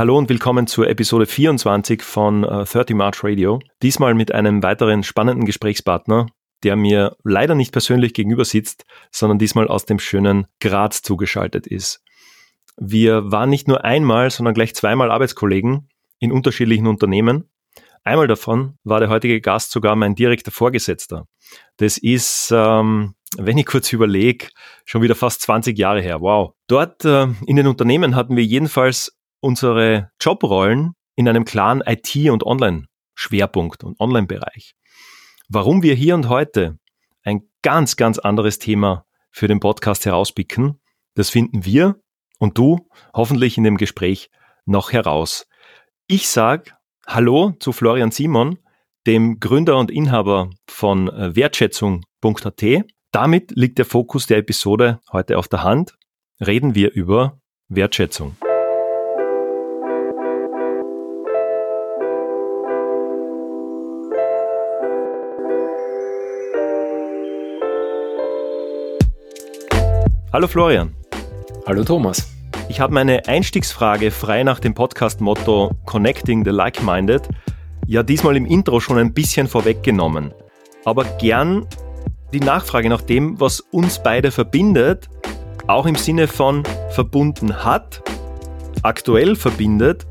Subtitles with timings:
[0.00, 3.60] Hallo und willkommen zur Episode 24 von uh, 30 March Radio.
[3.82, 6.28] Diesmal mit einem weiteren spannenden Gesprächspartner,
[6.62, 12.02] der mir leider nicht persönlich gegenüber sitzt, sondern diesmal aus dem schönen Graz zugeschaltet ist.
[12.78, 17.50] Wir waren nicht nur einmal, sondern gleich zweimal Arbeitskollegen in unterschiedlichen Unternehmen.
[18.02, 21.26] Einmal davon war der heutige Gast sogar mein direkter Vorgesetzter.
[21.76, 24.48] Das ist, ähm, wenn ich kurz überlege,
[24.86, 26.22] schon wieder fast 20 Jahre her.
[26.22, 26.54] Wow.
[26.68, 32.44] Dort äh, in den Unternehmen hatten wir jedenfalls unsere Jobrollen in einem klaren IT- und
[32.44, 34.74] Online-Schwerpunkt und Online-Bereich.
[35.48, 36.78] Warum wir hier und heute
[37.22, 40.80] ein ganz, ganz anderes Thema für den Podcast herauspicken,
[41.14, 42.00] das finden wir
[42.38, 44.30] und du hoffentlich in dem Gespräch
[44.64, 45.46] noch heraus.
[46.06, 48.58] Ich sag Hallo zu Florian Simon,
[49.06, 52.64] dem Gründer und Inhaber von äh, Wertschätzung.at.
[53.12, 55.96] Damit liegt der Fokus der Episode heute auf der Hand.
[56.40, 58.36] Reden wir über Wertschätzung.
[70.32, 70.94] Hallo Florian.
[71.66, 72.32] Hallo Thomas.
[72.68, 77.28] Ich habe meine Einstiegsfrage frei nach dem Podcast-Motto Connecting the Like-Minded
[77.88, 80.32] ja diesmal im Intro schon ein bisschen vorweggenommen.
[80.84, 81.66] Aber gern
[82.32, 85.10] die Nachfrage nach dem, was uns beide verbindet,
[85.66, 88.00] auch im Sinne von verbunden hat,
[88.84, 90.06] aktuell verbindet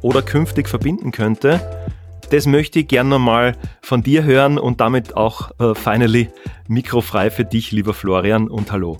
[0.00, 1.60] oder künftig verbinden könnte,
[2.30, 6.30] das möchte ich gern nochmal von dir hören und damit auch äh, finally
[6.68, 8.96] mikrofrei für dich, lieber Florian, und hallo.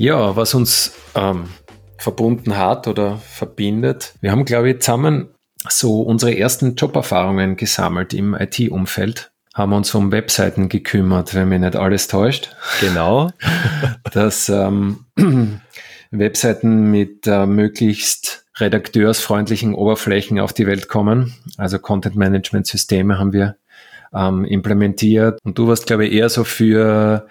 [0.00, 1.50] Ja, was uns ähm,
[1.98, 4.14] verbunden hat oder verbindet.
[4.22, 5.28] Wir haben, glaube ich, zusammen
[5.68, 11.76] so unsere ersten Joberfahrungen gesammelt im IT-Umfeld, haben uns um Webseiten gekümmert, wenn mich nicht
[11.76, 12.56] alles täuscht.
[12.80, 13.28] Genau.
[14.14, 15.04] Dass ähm,
[16.10, 21.34] Webseiten mit äh, möglichst redakteursfreundlichen Oberflächen auf die Welt kommen.
[21.58, 23.56] Also Content-Management-Systeme haben wir
[24.14, 25.38] ähm, implementiert.
[25.44, 27.26] Und du warst, glaube ich, eher so für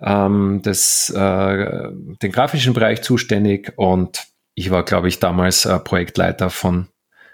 [0.00, 1.90] ähm, das, äh,
[2.22, 6.88] den grafischen Bereich zuständig und ich war, glaube ich, damals äh, Projektleiter von,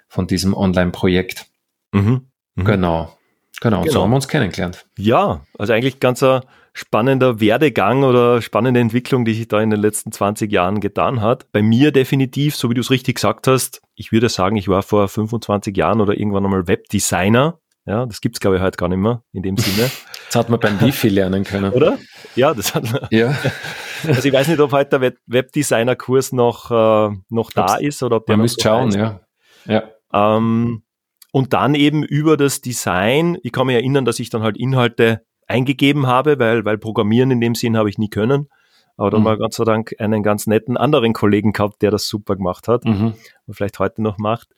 [0.09, 1.47] von diesem Online-Projekt.
[1.93, 2.28] Mhm.
[2.54, 2.65] Mhm.
[2.65, 3.16] Genau.
[3.60, 3.93] Genau, genau.
[3.93, 4.87] so haben wir uns kennengelernt.
[4.97, 6.41] Ja, also eigentlich ganz ein
[6.72, 11.50] spannender Werdegang oder spannende Entwicklung, die sich da in den letzten 20 Jahren getan hat.
[11.53, 14.82] Bei mir definitiv, so wie du es richtig gesagt hast, ich würde sagen, ich war
[14.82, 17.59] vor 25 Jahren oder irgendwann einmal Webdesigner.
[17.86, 19.91] Ja, das gibt's glaube ich heute gar nicht mehr in dem Sinne.
[20.30, 21.72] Das hat man beim Wifi lernen können.
[21.72, 21.98] Oder?
[22.36, 23.08] Ja, das hat man.
[23.10, 23.36] Ja.
[24.06, 28.26] Also ich weiß nicht, ob heute der Webdesigner-Kurs noch, äh, noch da ist oder ob
[28.26, 28.36] der.
[28.36, 29.20] Man müsste schauen, ja.
[29.66, 29.90] ja.
[30.14, 30.84] Ähm,
[31.32, 35.22] und dann eben über das Design, ich kann mich erinnern, dass ich dann halt Inhalte
[35.46, 38.48] eingegeben habe, weil, weil Programmieren in dem Sinn habe ich nie können.
[38.96, 39.24] Aber dann mhm.
[39.24, 42.84] mal Gott sei Dank einen ganz netten anderen Kollegen gehabt, der das super gemacht hat
[42.84, 43.14] mhm.
[43.46, 44.48] und vielleicht heute noch macht.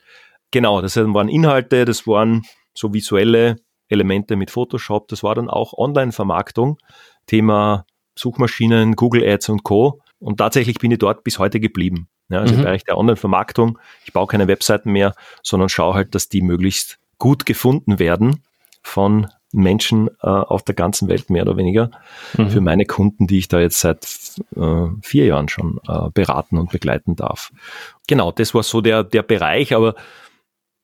[0.50, 2.42] Genau, das waren Inhalte, das waren
[2.74, 3.56] so visuelle
[3.88, 5.08] Elemente mit Photoshop.
[5.08, 6.78] Das war dann auch Online-Vermarktung,
[7.26, 10.00] Thema Suchmaschinen, Google Ads und Co.
[10.18, 12.08] Und tatsächlich bin ich dort bis heute geblieben.
[12.28, 12.60] Ja, also mhm.
[12.60, 13.78] im Bereich der Online-Vermarktung.
[14.04, 18.42] Ich baue keine Webseiten mehr, sondern schaue halt, dass die möglichst gut gefunden werden
[18.82, 21.90] von Menschen äh, auf der ganzen Welt mehr oder weniger
[22.36, 22.50] mhm.
[22.50, 24.04] für meine Kunden, die ich da jetzt seit
[24.56, 27.52] äh, vier Jahren schon äh, beraten und begleiten darf.
[28.08, 29.94] Genau, das war so der, der Bereich, aber,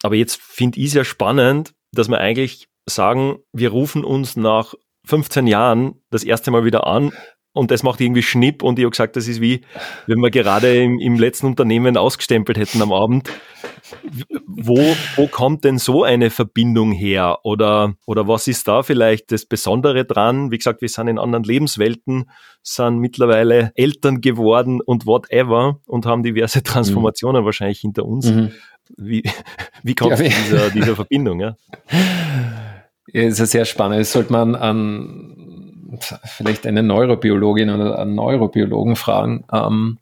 [0.03, 4.75] aber jetzt finde ich es ja spannend, dass wir eigentlich sagen, wir rufen uns nach
[5.04, 7.12] 15 Jahren das erste Mal wieder an
[7.59, 9.62] und das macht irgendwie Schnipp und ich habe gesagt, das ist wie,
[10.06, 13.31] wenn wir gerade im, im letzten Unternehmen ausgestempelt hätten am Abend.
[14.47, 17.38] Wo, wo kommt denn so eine Verbindung her?
[17.43, 20.53] Oder, oder was ist da vielleicht das Besondere dran?
[20.53, 22.31] Wie gesagt, wir sind in anderen Lebenswelten,
[22.62, 27.47] sind mittlerweile Eltern geworden und whatever und haben diverse Transformationen mhm.
[27.47, 28.27] wahrscheinlich hinter uns.
[28.27, 28.53] Mhm.
[28.97, 29.22] Wie,
[29.82, 31.41] wie kommt es ja, dieser, dieser Verbindung?
[31.41, 31.56] Ja?
[33.12, 34.00] ja, ist ja sehr spannend.
[34.00, 35.38] Das sollte man an
[36.25, 39.44] vielleicht eine Neurobiologin oder einen Neurobiologen fragen.
[39.53, 39.98] Ähm,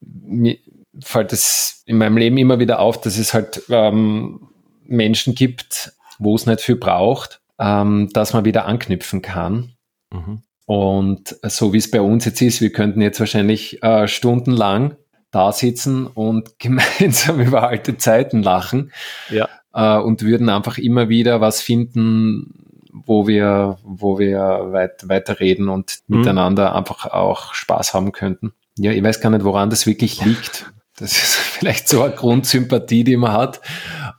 [0.00, 0.58] mir
[1.02, 4.48] fällt es in meinem Leben immer wieder auf, dass es halt ähm,
[4.84, 9.72] Menschen gibt, wo es nicht viel braucht, ähm, dass man wieder anknüpfen kann.
[10.12, 10.42] Mhm.
[10.66, 14.96] Und so wie es bei uns jetzt ist, wir könnten jetzt wahrscheinlich äh, stundenlang
[15.36, 18.92] da sitzen und gemeinsam über alte Zeiten lachen
[19.30, 19.48] ja.
[19.74, 24.40] äh, und würden einfach immer wieder was finden, wo wir, wo wir
[24.72, 26.18] weit, weiterreden und mhm.
[26.18, 28.52] miteinander einfach auch Spaß haben könnten.
[28.78, 30.72] Ja, ich weiß gar nicht, woran das wirklich liegt.
[30.98, 33.60] Das ist vielleicht so eine Grundsympathie, die man hat.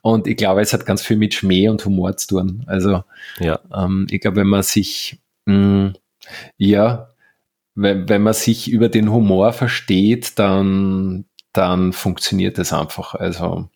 [0.01, 2.63] Und ich glaube, es hat ganz viel mit Schmäh und Humor zu tun.
[2.67, 3.03] Also,
[3.39, 3.59] ja.
[3.75, 5.93] ähm, ich glaube, wenn man sich, mh, mm,
[6.57, 7.09] ja,
[7.77, 13.13] wenn, wenn man sich über den Humor versteht, dann, dann funktioniert es einfach.
[13.13, 13.69] Also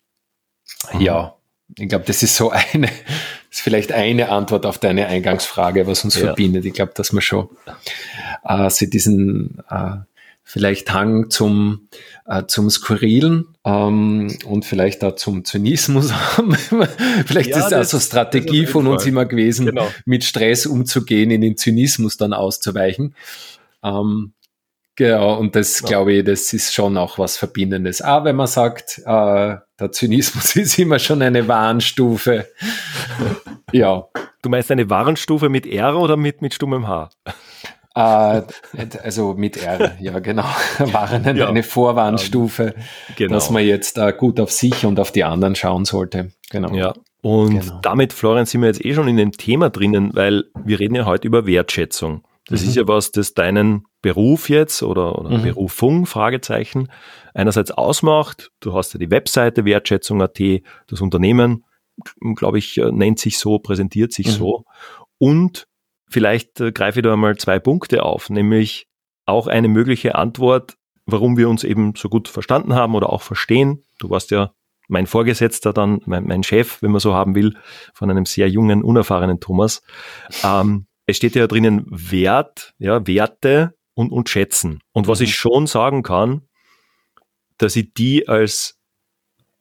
[0.92, 1.02] mhm.
[1.02, 1.36] ja,
[1.78, 2.88] ich glaube, das ist so eine,
[3.52, 6.26] ist vielleicht eine Antwort auf deine Eingangsfrage, was uns ja.
[6.26, 6.66] verbindet.
[6.66, 7.50] Ich glaube, dass man schon
[8.44, 9.98] äh, sie diesen äh,
[10.44, 11.88] vielleicht Hang zum,
[12.26, 16.56] äh, zum Skurrilen ähm, und vielleicht auch zum Zynismus haben.
[16.56, 19.88] vielleicht ja, ist das also Strategie von uns immer gewesen, genau.
[20.06, 23.14] mit Stress umzugehen, in den Zynismus dann auszuweichen.
[23.84, 24.34] Ähm,
[24.96, 25.88] genau, und das ja.
[25.88, 28.02] glaube ich, das ist schon auch was Verbindendes.
[28.02, 32.48] Aber wenn man sagt, äh, der Zynismus ist immer schon eine Warnstufe.
[33.72, 34.08] ja.
[34.42, 37.10] Du meinst eine Warnstufe mit R oder mit, mit stummem H?
[37.94, 38.42] Äh,
[39.04, 40.46] also mit R, ja genau,
[40.80, 41.50] Warnen, ja.
[41.50, 42.74] eine Vorwarnstufe,
[43.18, 43.34] genau.
[43.34, 46.32] dass man jetzt äh, gut auf sich und auf die anderen schauen sollte.
[46.50, 46.74] Genau.
[46.74, 46.94] Ja.
[47.22, 47.80] Und genau.
[47.82, 51.06] damit, Florian, sind wir jetzt eh schon in dem Thema drinnen, weil wir reden ja
[51.06, 52.24] heute über Wertschätzung.
[52.52, 52.70] Das mhm.
[52.70, 55.44] ist ja was, das deinen Beruf jetzt oder, oder mhm.
[55.44, 56.92] Berufung, Fragezeichen,
[57.34, 58.52] einerseits ausmacht.
[58.60, 60.40] Du hast ja die Webseite Wertschätzung.at,
[60.88, 61.64] das Unternehmen,
[62.36, 64.32] glaube ich, äh, nennt sich so, präsentiert sich mhm.
[64.32, 64.66] so.
[65.18, 65.68] Und
[66.12, 68.88] Vielleicht äh, greife ich da mal zwei Punkte auf, nämlich
[69.26, 70.76] auch eine mögliche Antwort,
[71.06, 73.86] warum wir uns eben so gut verstanden haben oder auch verstehen.
[73.98, 74.52] Du warst ja
[74.90, 77.56] mein Vorgesetzter dann, mein, mein Chef, wenn man so haben will,
[77.94, 79.84] von einem sehr jungen, unerfahrenen Thomas.
[80.44, 84.80] Ähm, es steht ja drinnen Wert, ja, Werte und, und Schätzen.
[84.94, 85.34] Und was ich mhm.
[85.34, 86.48] schon sagen kann,
[87.58, 88.80] dass ich die als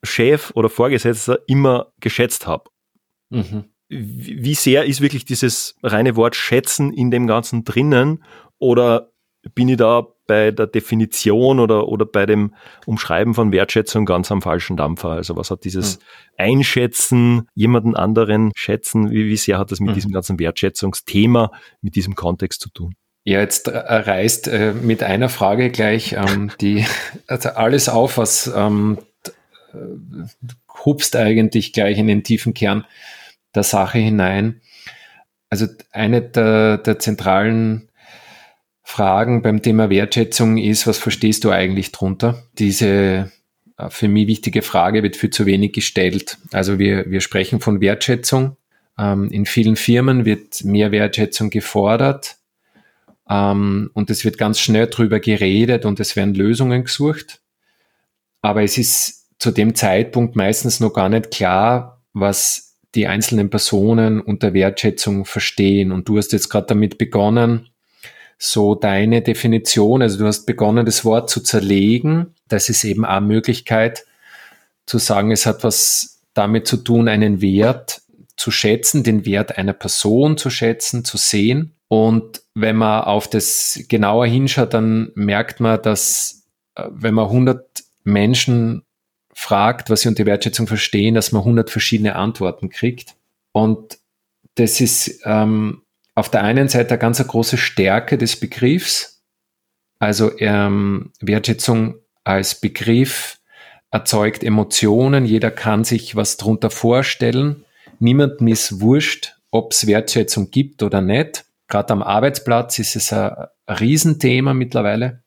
[0.02, 2.70] Chef oder Vorgesetzter immer geschätzt habe.
[3.31, 8.22] Mhm wie sehr ist wirklich dieses reine Wort schätzen in dem Ganzen drinnen
[8.58, 9.10] oder
[9.54, 12.55] bin ich da bei der Definition oder, oder bei dem
[12.87, 15.09] Umschreiben von Wertschätzung ganz am falschen Dampfer?
[15.09, 16.03] Also was hat dieses mhm.
[16.37, 19.94] Einschätzen, jemanden anderen schätzen, wie, wie sehr hat das mit mhm.
[19.94, 21.50] diesem ganzen Wertschätzungsthema,
[21.82, 22.94] mit diesem Kontext zu tun?
[23.25, 26.87] Ja, jetzt reißt äh, mit einer Frage gleich ähm, die
[27.27, 28.99] also alles auf, was ähm,
[30.85, 32.87] hupst eigentlich gleich in den tiefen Kern
[33.53, 34.61] der Sache hinein.
[35.49, 37.89] Also eine der, der zentralen
[38.90, 42.42] Fragen beim Thema Wertschätzung ist, was verstehst du eigentlich drunter?
[42.58, 43.31] Diese
[43.78, 46.38] äh, für mich wichtige Frage wird viel zu wenig gestellt.
[46.52, 48.56] Also wir, wir sprechen von Wertschätzung.
[48.98, 52.38] Ähm, in vielen Firmen wird mehr Wertschätzung gefordert
[53.31, 57.40] ähm, und es wird ganz schnell drüber geredet und es werden Lösungen gesucht.
[58.43, 64.20] Aber es ist zu dem Zeitpunkt meistens noch gar nicht klar, was die einzelnen Personen
[64.20, 65.93] unter Wertschätzung verstehen.
[65.93, 67.69] Und du hast jetzt gerade damit begonnen,
[68.42, 72.34] so deine Definition, also du hast begonnen, das Wort zu zerlegen.
[72.48, 74.06] Das ist eben eine Möglichkeit
[74.87, 78.00] zu sagen, es hat was damit zu tun, einen Wert
[78.37, 81.75] zu schätzen, den Wert einer Person zu schätzen, zu sehen.
[81.88, 86.44] Und wenn man auf das genauer hinschaut, dann merkt man, dass
[86.76, 88.84] äh, wenn man 100 Menschen
[89.34, 93.16] fragt, was sie unter Wertschätzung verstehen, dass man 100 verschiedene Antworten kriegt.
[93.52, 93.98] Und
[94.54, 95.82] das ist ähm,
[96.20, 99.25] auf der einen Seite eine ganz große Stärke des Begriffs.
[99.99, 103.38] Also ähm, Wertschätzung als Begriff
[103.90, 105.25] erzeugt Emotionen.
[105.25, 107.64] Jeder kann sich was darunter vorstellen.
[107.99, 111.44] Niemandem ist wurscht, ob es Wertschätzung gibt oder nicht.
[111.69, 113.32] Gerade am Arbeitsplatz ist es ein,
[113.69, 115.22] Riesenthema mittlerweile.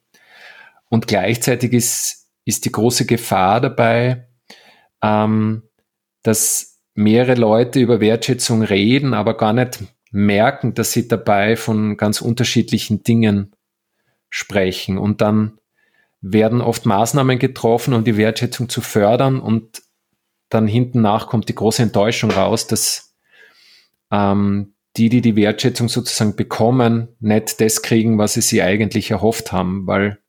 [0.89, 4.27] Und gleichzeitig ist ist die große Gefahr dabei,
[5.01, 5.63] ähm,
[6.23, 9.79] dass mehrere Leute über Wertschätzung reden, aber gar nicht
[10.13, 13.51] merken, dass sie dabei von ganz unterschiedlichen Dingen
[14.29, 14.97] sprechen.
[14.97, 15.59] Und dann
[16.21, 19.39] werden oft Maßnahmen getroffen, um die Wertschätzung zu fördern.
[19.39, 19.81] Und
[20.49, 23.15] dann hinten nach kommt die große Enttäuschung raus, dass
[24.11, 29.51] ähm, die, die die Wertschätzung sozusagen bekommen, nicht das kriegen, was sie sich eigentlich erhofft
[29.51, 30.19] haben, weil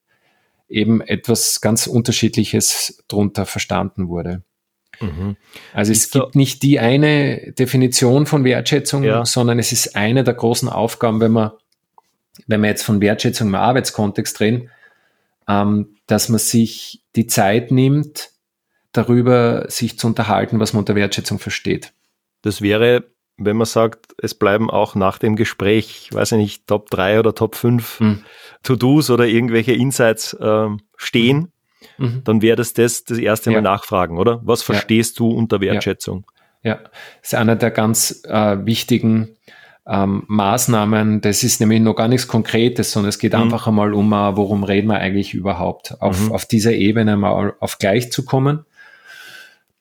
[0.67, 4.43] eben etwas ganz Unterschiedliches drunter verstanden wurde.
[5.05, 5.37] Mhm.
[5.73, 9.25] Also es ist gibt nicht die eine Definition von Wertschätzung, ja.
[9.25, 11.53] sondern es ist eine der großen Aufgaben, wenn man,
[12.47, 14.71] wenn wir jetzt von Wertschätzung im Arbeitskontext reden,
[15.49, 18.31] ähm, dass man sich die Zeit nimmt,
[18.93, 21.93] darüber sich zu unterhalten, was man unter Wertschätzung versteht.
[22.43, 23.05] Das wäre
[23.37, 27.35] wenn man sagt, es bleiben auch nach dem Gespräch, weiß ich nicht, Top 3 oder
[27.35, 28.25] Top 5 mhm.
[28.63, 31.53] To-Dos oder irgendwelche Insights äh, stehen,
[31.99, 32.23] mhm.
[32.25, 34.41] dann wäre das, das das erste Mal nachfragen, oder?
[34.45, 35.25] Was verstehst ja.
[35.25, 36.25] du unter Wertschätzung?
[36.63, 36.73] Ja.
[36.73, 39.37] ja, das ist einer der ganz äh, wichtigen
[39.87, 41.21] ähm, Maßnahmen.
[41.21, 43.43] Das ist nämlich noch gar nichts Konkretes, sondern es geht mhm.
[43.43, 46.33] einfach einmal um, uh, worum reden wir eigentlich überhaupt, auf, mhm.
[46.33, 48.65] auf dieser Ebene mal auf gleich zu kommen,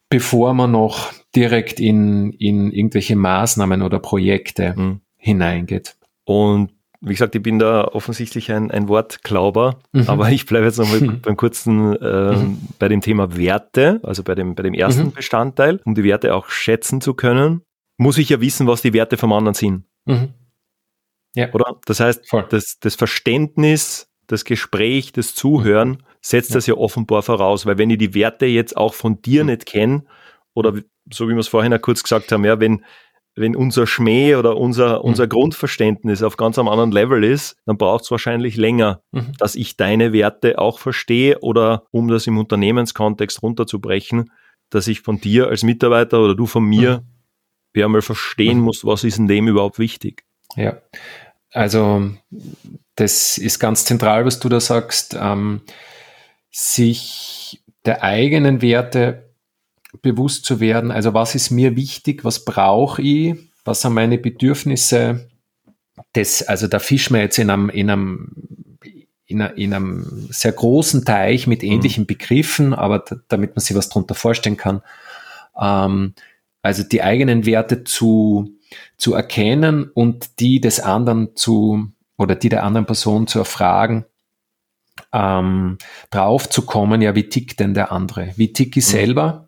[0.10, 5.02] bevor man noch direkt in, in irgendwelche Maßnahmen oder Projekte mhm.
[5.18, 5.96] hineingeht.
[6.26, 6.72] Und
[7.06, 10.06] wie gesagt, ich bin da offensichtlich ein, ein Wortglauber, mhm.
[10.08, 11.22] aber ich bleibe jetzt nochmal mhm.
[11.22, 12.60] beim kurzen, äh, mhm.
[12.80, 15.12] bei dem Thema Werte, also bei dem, bei dem ersten mhm.
[15.12, 17.62] Bestandteil, um die Werte auch schätzen zu können,
[17.98, 19.84] muss ich ja wissen, was die Werte vom anderen sind.
[20.06, 20.34] Mhm.
[21.36, 21.52] Ja.
[21.52, 21.76] Oder?
[21.86, 26.56] Das heißt, das, das Verständnis, das Gespräch, das Zuhören setzt ja.
[26.56, 30.06] das ja offenbar voraus, weil wenn ich die Werte jetzt auch von dir nicht kenne,
[30.54, 30.74] oder
[31.12, 32.86] so wie wir es vorhin auch kurz gesagt haben, ja, wenn,
[33.36, 35.06] wenn unser Schmäh oder unser, mhm.
[35.06, 39.34] unser Grundverständnis auf ganz einem anderen Level ist, dann braucht es wahrscheinlich länger, mhm.
[39.40, 44.32] dass ich deine Werte auch verstehe oder um das im Unternehmenskontext runterzubrechen,
[44.70, 47.04] dass ich von dir als Mitarbeiter oder du von mir
[47.74, 47.80] mhm.
[47.80, 48.66] ja mal verstehen mhm.
[48.66, 50.24] muss, was ist in dem überhaupt wichtig.
[50.56, 50.78] Ja,
[51.52, 52.12] also
[52.96, 55.62] das ist ganz zentral, was du da sagst, ähm,
[56.52, 59.23] sich der eigenen Werte
[60.02, 60.92] bewusst zu werden.
[60.92, 63.36] Also was ist mir wichtig, was brauche ich,
[63.66, 65.30] was sind meine Bedürfnisse.
[66.14, 68.36] Das, also da fischen wir jetzt in einem, in einem,
[69.26, 71.72] in, einem sehr großen Teich mit mhm.
[71.72, 72.08] ähnlichen mhm.
[72.08, 74.82] Begriffen, aber damit man sich was darunter vorstellen kann.
[75.60, 76.14] Ähm,
[76.62, 78.58] also die eigenen Werte zu,
[78.98, 84.06] zu erkennen und die des anderen zu, oder die der anderen Person zu erfragen,
[85.12, 85.78] ähm,
[86.10, 88.34] drauf zu kommen, ja, wie tickt denn der andere?
[88.36, 88.90] Wie tick ich mhm.
[88.90, 89.48] selber?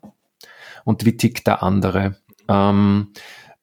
[0.86, 2.16] Und wie tickt der andere.
[2.48, 3.08] Ähm,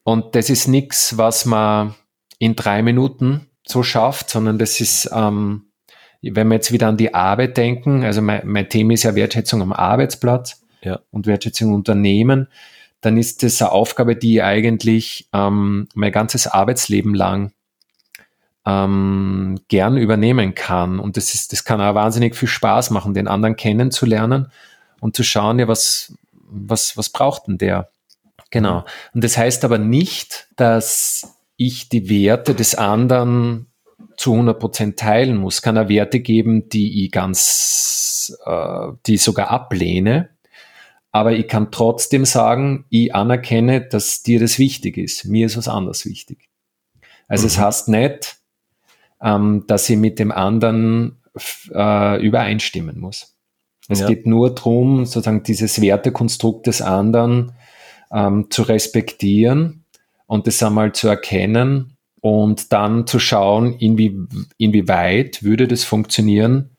[0.03, 1.95] und das ist nichts, was man
[2.37, 5.67] in drei Minuten so schafft, sondern das ist, ähm,
[6.21, 9.61] wenn wir jetzt wieder an die Arbeit denken, also mein, mein Thema ist ja Wertschätzung
[9.61, 10.99] am Arbeitsplatz ja.
[11.11, 12.49] und Wertschätzung im Unternehmen,
[12.99, 17.53] dann ist das eine Aufgabe, die ich eigentlich ähm, mein ganzes Arbeitsleben lang
[18.65, 20.99] ähm, gern übernehmen kann.
[20.99, 24.51] Und das ist, das kann auch wahnsinnig viel Spaß machen, den anderen kennenzulernen
[24.99, 26.13] und zu schauen, ja, was,
[26.53, 27.89] was, was braucht denn der?
[28.51, 28.85] Genau.
[29.13, 33.67] Und das heißt aber nicht, dass ich die Werte des anderen
[34.17, 35.61] zu 100 Prozent teilen muss.
[35.61, 40.29] Kann er Werte geben, die ich ganz, äh, die ich sogar ablehne.
[41.11, 45.25] Aber ich kann trotzdem sagen, ich anerkenne, dass dir das wichtig ist.
[45.25, 46.49] Mir ist was anderes wichtig.
[47.27, 47.47] Also mhm.
[47.47, 48.37] es heißt nicht,
[49.21, 51.21] ähm, dass ich mit dem anderen
[51.71, 53.32] äh, übereinstimmen muss.
[53.87, 54.07] Es ja.
[54.07, 57.53] geht nur darum, sozusagen dieses Wertekonstrukt des anderen
[58.11, 59.85] ähm, zu respektieren
[60.25, 64.17] und das einmal zu erkennen und dann zu schauen, inwie,
[64.57, 66.71] inwieweit würde das funktionieren,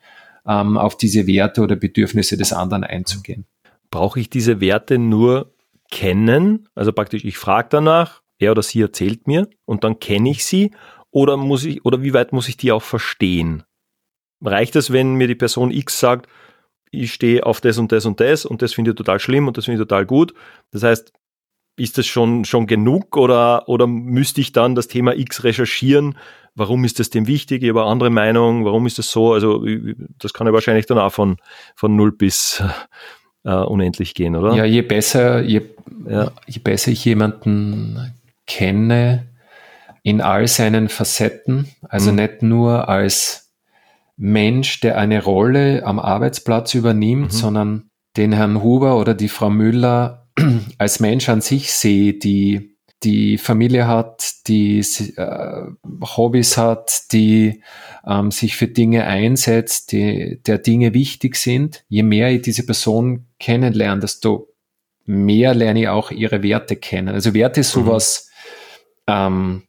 [0.46, 3.44] ähm, auf diese Werte oder Bedürfnisse des anderen einzugehen.
[3.90, 5.52] Brauche ich diese Werte nur
[5.90, 6.68] kennen?
[6.75, 10.73] Also praktisch, ich frage danach, er oder sie erzählt mir und dann kenne ich sie
[11.11, 13.62] oder muss ich, oder wie weit muss ich die auch verstehen?
[14.40, 16.28] Reicht es, wenn mir die Person X sagt,
[17.00, 19.56] ich stehe auf das und das und das und das finde ich total schlimm und
[19.56, 20.34] das finde ich total gut.
[20.70, 21.12] Das heißt,
[21.76, 26.16] ist das schon, schon genug oder, oder müsste ich dann das Thema X recherchieren?
[26.54, 27.62] Warum ist das dem wichtig?
[27.62, 28.64] Ich habe andere Meinung.
[28.64, 29.32] Warum ist das so?
[29.32, 29.64] Also,
[30.18, 31.36] das kann ja wahrscheinlich dann auch von,
[31.74, 32.62] von null bis
[33.44, 34.54] äh, unendlich gehen, oder?
[34.54, 35.62] Ja, je besser, je,
[36.08, 36.30] ja.
[36.46, 38.14] je besser ich jemanden
[38.46, 39.26] kenne
[40.04, 42.16] in all seinen Facetten, also mhm.
[42.16, 43.43] nicht nur als
[44.16, 47.37] Mensch, der eine Rolle am Arbeitsplatz übernimmt, mhm.
[47.37, 50.28] sondern den Herrn Huber oder die Frau Müller
[50.78, 54.78] als Mensch an sich sehe, die die Familie hat, die
[55.16, 55.62] äh,
[56.16, 57.62] Hobbys hat, die
[58.06, 61.85] ähm, sich für Dinge einsetzt, die, der Dinge wichtig sind.
[61.88, 64.49] Je mehr ich diese Person kennenlerne, desto
[65.04, 67.14] mehr lerne ich auch ihre Werte kennen.
[67.14, 67.80] Also Werte ist mhm.
[67.80, 68.30] sowas,
[69.06, 69.14] mhm.
[69.14, 69.62] ähm,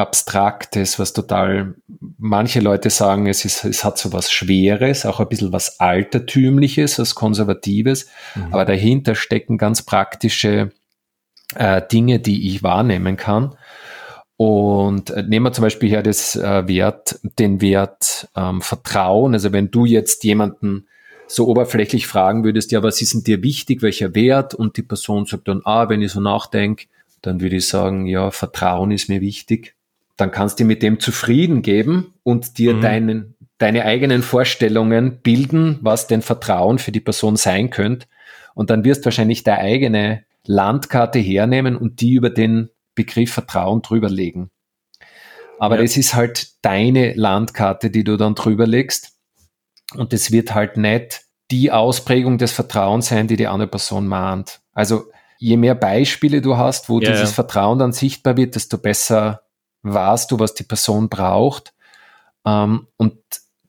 [0.00, 1.74] Abstraktes, was total,
[2.18, 6.98] manche Leute sagen, es, ist, es hat so was Schweres, auch ein bisschen was Altertümliches,
[6.98, 8.46] was Konservatives, mhm.
[8.52, 10.70] aber dahinter stecken ganz praktische
[11.54, 13.54] äh, Dinge, die ich wahrnehmen kann.
[14.38, 19.34] Und äh, nehmen wir zum Beispiel hier das äh, Wert, den Wert ähm, Vertrauen.
[19.34, 20.86] Also wenn du jetzt jemanden
[21.26, 24.54] so oberflächlich fragen würdest, ja, was ist denn dir wichtig, welcher Wert?
[24.54, 26.86] Und die Person sagt dann, ah, wenn ich so nachdenke,
[27.20, 29.74] dann würde ich sagen, ja, Vertrauen ist mir wichtig
[30.20, 32.80] dann kannst du mit dem zufrieden geben und dir mhm.
[32.80, 38.06] deinen, deine eigenen Vorstellungen bilden, was denn Vertrauen für die Person sein könnte.
[38.54, 43.82] Und dann wirst du wahrscheinlich deine eigene Landkarte hernehmen und die über den Begriff Vertrauen
[43.82, 44.50] drüberlegen.
[45.58, 45.82] Aber ja.
[45.82, 49.12] das ist halt deine Landkarte, die du dann drüber legst.
[49.94, 54.60] Und es wird halt nicht die Ausprägung des Vertrauens sein, die die andere Person mahnt.
[54.72, 57.34] Also je mehr Beispiele du hast, wo ja, dieses ja.
[57.34, 59.42] Vertrauen dann sichtbar wird, desto besser
[59.82, 61.74] weißt du, was die Person braucht
[62.44, 63.16] ähm, und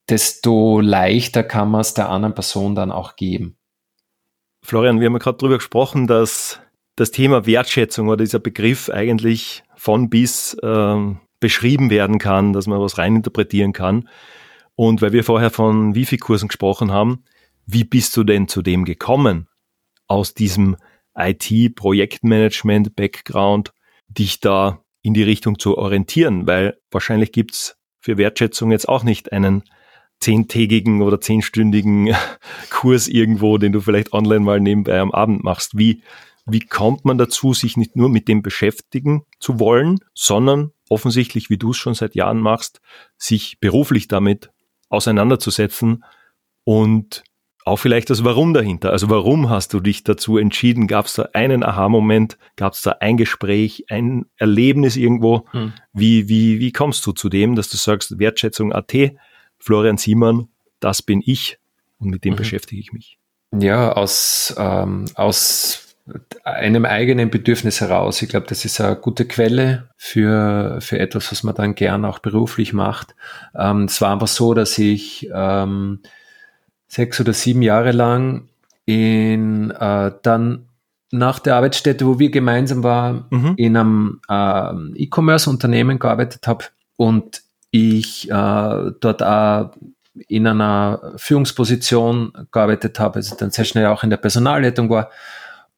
[0.09, 3.57] desto leichter kann man es der anderen Person dann auch geben.
[4.63, 6.59] Florian, wir haben ja gerade darüber gesprochen, dass
[6.95, 12.79] das Thema Wertschätzung oder dieser Begriff eigentlich von bis ähm, beschrieben werden kann, dass man
[12.79, 14.07] was reininterpretieren kann.
[14.75, 17.23] Und weil wir vorher von Wifi-Kursen gesprochen haben,
[17.65, 19.47] wie bist du denn zu dem gekommen,
[20.07, 20.77] aus diesem
[21.15, 23.73] IT-Projektmanagement-Background,
[24.07, 26.47] dich da in die Richtung zu orientieren?
[26.47, 29.63] Weil wahrscheinlich gibt's für Wertschätzung jetzt auch nicht einen
[30.19, 32.15] zehntägigen oder zehnstündigen
[32.69, 35.77] Kurs irgendwo, den du vielleicht online mal nebenbei am Abend machst.
[35.77, 36.03] Wie,
[36.45, 41.57] wie kommt man dazu, sich nicht nur mit dem beschäftigen zu wollen, sondern offensichtlich, wie
[41.57, 42.81] du es schon seit Jahren machst,
[43.17, 44.51] sich beruflich damit
[44.89, 46.03] auseinanderzusetzen
[46.63, 47.23] und
[47.65, 48.91] auch vielleicht das Warum dahinter.
[48.91, 50.87] Also warum hast du dich dazu entschieden?
[50.87, 52.37] Gab es da einen Aha-Moment?
[52.55, 55.45] Gab es da ein Gespräch, ein Erlebnis irgendwo?
[55.51, 55.73] Hm.
[55.93, 58.93] Wie, wie, wie kommst du zu dem, dass du sagst, Wertschätzung AT,
[59.59, 60.47] Florian Siemann,
[60.79, 61.59] das bin ich
[61.99, 62.37] und mit dem mhm.
[62.37, 63.19] beschäftige ich mich?
[63.53, 65.95] Ja, aus, ähm, aus
[66.43, 68.21] einem eigenen Bedürfnis heraus.
[68.21, 72.19] Ich glaube, das ist eine gute Quelle für, für etwas, was man dann gern auch
[72.19, 73.15] beruflich macht.
[73.55, 75.99] Ähm, es war einfach so, dass ich ähm,
[76.91, 78.49] sechs oder sieben Jahre lang
[78.85, 80.67] in äh, dann
[81.11, 83.53] nach der Arbeitsstätte, wo wir gemeinsam waren, mhm.
[83.57, 86.65] in einem äh, E-Commerce-Unternehmen gearbeitet habe
[86.97, 89.71] und ich äh, dort auch
[90.27, 95.09] in einer Führungsposition gearbeitet habe, also dann sehr schnell auch in der Personalleitung war.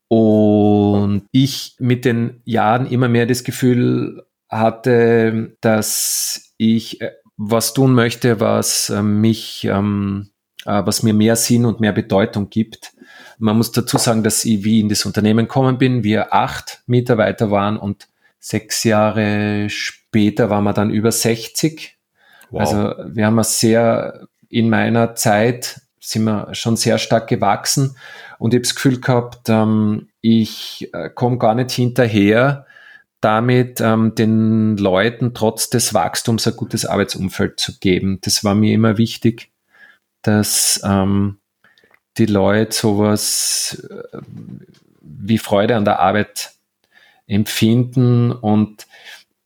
[0.08, 7.94] Und ich mit den Jahren immer mehr das Gefühl hatte, dass ich äh, was tun
[7.94, 10.33] möchte, was äh, mich ähm, äh,
[10.66, 12.94] was mir mehr Sinn und mehr Bedeutung gibt.
[13.38, 17.52] Man muss dazu sagen, dass ich wie in das Unternehmen gekommen bin, wir acht Mitarbeiter
[17.52, 18.08] waren und
[18.40, 21.98] sechs Jahre später waren wir dann über 60.
[22.52, 22.62] Wow.
[22.62, 27.96] Also wir haben sehr, in meiner Zeit sind wir schon sehr stark gewachsen
[28.40, 32.66] und ich habe das Gefühl gehabt, ähm, ich äh, komme gar nicht hinterher,
[33.22, 38.20] damit ähm, den Leuten trotz des Wachstums ein gutes Arbeitsumfeld zu geben.
[38.22, 39.53] Das war mir immer wichtig
[40.24, 41.38] dass ähm,
[42.18, 44.18] die Leute sowas äh,
[45.02, 46.52] wie Freude an der Arbeit
[47.28, 48.88] empfinden und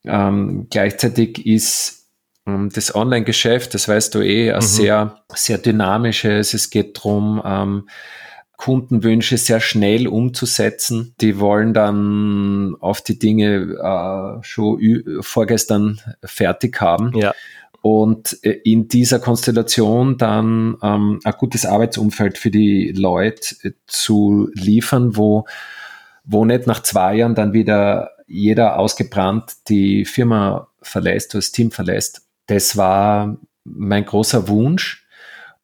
[0.06, 2.08] ähm, gleichzeitig ist
[2.46, 4.62] ähm, das Online-Geschäft, das weißt du eh, ein mhm.
[4.62, 6.54] sehr, sehr dynamisches.
[6.54, 7.90] Es geht darum, ähm,
[8.56, 11.14] Kundenwünsche sehr schnell umzusetzen.
[11.22, 17.16] Die wollen dann auf die Dinge äh, schon vorgestern fertig haben.
[17.16, 17.36] Ja
[17.82, 24.50] und äh, in dieser Konstellation dann ähm, ein gutes Arbeitsumfeld für die Leute äh, zu
[24.54, 25.46] liefern, wo,
[26.24, 32.28] wo nicht nach zwei Jahren dann wieder jeder ausgebrannt die Firma verlässt, das Team verlässt.
[32.48, 35.07] Das war mein großer Wunsch.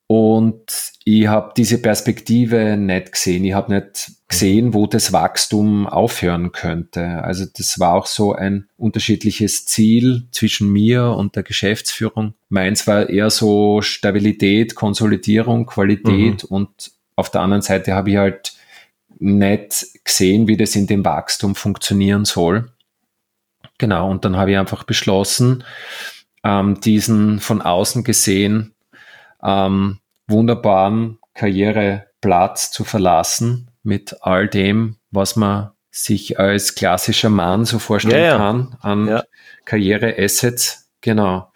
[0.08, 3.46] Und ich habe diese Perspektive nicht gesehen.
[3.46, 7.24] Ich habe nicht gesehen, wo das Wachstum aufhören könnte.
[7.24, 12.34] Also das war auch so ein unterschiedliches Ziel zwischen mir und der Geschäftsführung.
[12.50, 16.50] Meins war eher so Stabilität, Konsolidierung, Qualität mhm.
[16.56, 18.54] und auf der anderen Seite habe ich halt
[19.20, 22.72] nicht gesehen, wie das in dem Wachstum funktionieren soll.
[23.78, 25.64] Genau, und dann habe ich einfach beschlossen,
[26.44, 28.73] ähm, diesen von außen gesehen
[29.44, 37.78] ähm, wunderbaren Karriereplatz zu verlassen mit all dem, was man sich als klassischer Mann so
[37.78, 38.38] vorstellen ja, ja.
[38.38, 39.24] kann an ja.
[39.66, 40.90] Karriereassets.
[41.02, 41.52] Genau.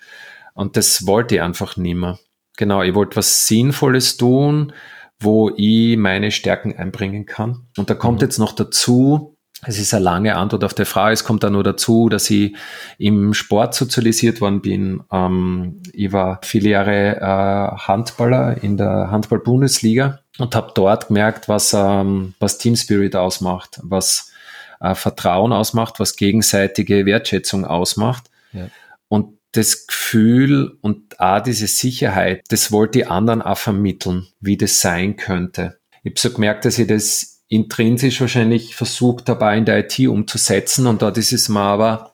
[0.53, 2.19] Und das wollte ich einfach nicht mehr.
[2.57, 4.73] Genau, ich wollte was Sinnvolles tun,
[5.19, 7.67] wo ich meine Stärken einbringen kann.
[7.77, 8.25] Und da kommt mhm.
[8.25, 11.13] jetzt noch dazu, es ist eine lange Antwort auf die Frage.
[11.13, 12.55] Es kommt da nur dazu, dass ich
[12.99, 15.03] im Sport sozialisiert worden bin.
[15.11, 21.73] Ähm, ich war viele Jahre äh, Handballer in der Handball-Bundesliga und habe dort gemerkt, was,
[21.73, 24.31] ähm, was Team Spirit ausmacht, was
[24.79, 28.25] äh, Vertrauen ausmacht, was gegenseitige Wertschätzung ausmacht.
[28.53, 28.67] Ja.
[29.07, 34.81] Und das Gefühl und auch diese Sicherheit, das wollte ich anderen auch vermitteln, wie das
[34.81, 35.79] sein könnte.
[36.03, 40.87] Ich habe so gemerkt, dass ich das intrinsisch wahrscheinlich versucht dabei in der IT umzusetzen
[40.87, 42.13] und dort ist es mir aber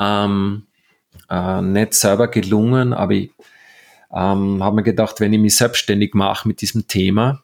[0.00, 0.66] ähm,
[1.30, 3.30] äh, nicht selber gelungen, aber ich
[4.12, 7.42] ähm, habe mir gedacht, wenn ich mich selbstständig mache mit diesem Thema,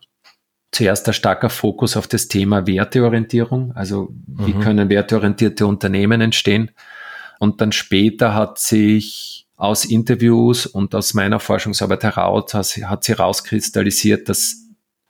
[0.73, 4.61] zuerst ein starker Fokus auf das Thema Werteorientierung, also wie mhm.
[4.61, 6.71] können werteorientierte Unternehmen entstehen
[7.39, 14.29] und dann später hat sich aus Interviews und aus meiner Forschungsarbeit heraus hat sie herauskristallisiert,
[14.29, 14.62] dass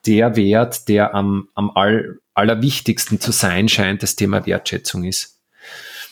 [0.06, 5.38] der Wert, der am, am all, allerwichtigsten zu sein scheint, das Thema Wertschätzung ist.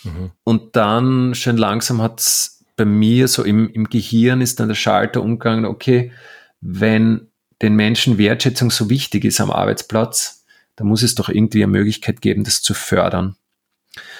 [0.04, 0.30] Mhm.
[0.44, 4.74] Und dann schön langsam hat es bei mir so im, im Gehirn ist dann der
[4.74, 6.12] Schalter umgegangen, okay,
[6.60, 7.28] wenn
[7.60, 10.44] den Menschen Wertschätzung so wichtig ist am Arbeitsplatz,
[10.76, 13.36] dann muss es doch irgendwie eine Möglichkeit geben, das zu fördern.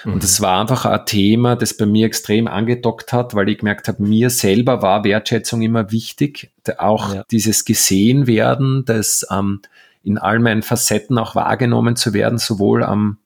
[0.05, 0.15] Mhm.
[0.15, 3.89] Und das war einfach ein Thema, das bei mir extrem angedockt hat, weil ich gemerkt
[3.89, 6.51] habe, mir selber war Wertschätzung immer wichtig.
[6.79, 7.25] Auch ja.
[7.31, 9.61] dieses gesehen werden, das ähm,
[10.03, 13.19] in all meinen Facetten auch wahrgenommen zu werden, sowohl am,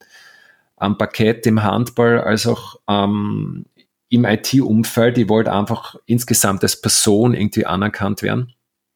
[0.76, 3.66] am Parkett, im Handball, als auch ähm,
[4.08, 5.18] im IT-Umfeld.
[5.18, 8.52] Ich wollte einfach insgesamt als Person irgendwie anerkannt werden.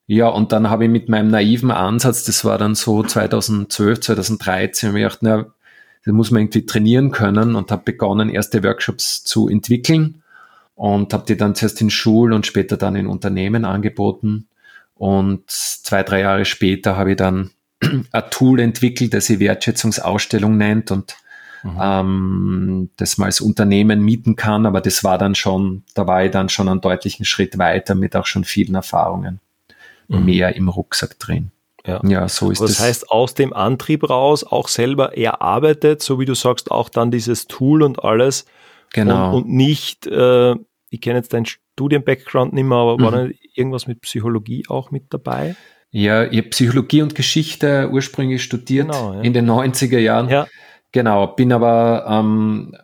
[0.07, 4.93] Ja, und dann habe ich mit meinem naiven Ansatz, das war dann so 2012, 2013,
[4.93, 5.47] mir gedacht, na,
[6.09, 10.23] das muss man irgendwie trainieren können und habe begonnen, erste Workshops zu entwickeln
[10.75, 14.49] und habe die dann zuerst in Schulen und später dann in Unternehmen angeboten.
[14.95, 17.51] Und zwei, drei Jahre später habe ich dann
[18.11, 21.15] ein Tool entwickelt, das sich Wertschätzungsausstellung nennt und
[21.63, 21.79] mhm.
[21.79, 24.65] ähm, das man als Unternehmen mieten kann.
[24.65, 28.17] Aber das war dann schon, da war ich dann schon einen deutlichen Schritt weiter mit
[28.17, 29.41] auch schon vielen Erfahrungen
[30.09, 30.25] mhm.
[30.25, 31.51] mehr im Rucksack drin.
[31.89, 32.77] Ja, ja so ist das.
[32.77, 37.11] Das heißt, aus dem Antrieb raus auch selber erarbeitet, so wie du sagst, auch dann
[37.11, 38.45] dieses Tool und alles.
[38.93, 39.31] Genau.
[39.31, 40.55] Und, und nicht, äh,
[40.91, 43.03] ich kenne jetzt deinen Studien-Background nicht mehr, aber mhm.
[43.03, 45.57] war da irgendwas mit Psychologie auch mit dabei?
[45.91, 49.21] Ja, ich habe Psychologie und Geschichte ursprünglich studiert genau, ja.
[49.23, 50.29] in den 90er Jahren.
[50.29, 50.47] Ja.
[50.93, 52.75] Genau, bin aber, ähm,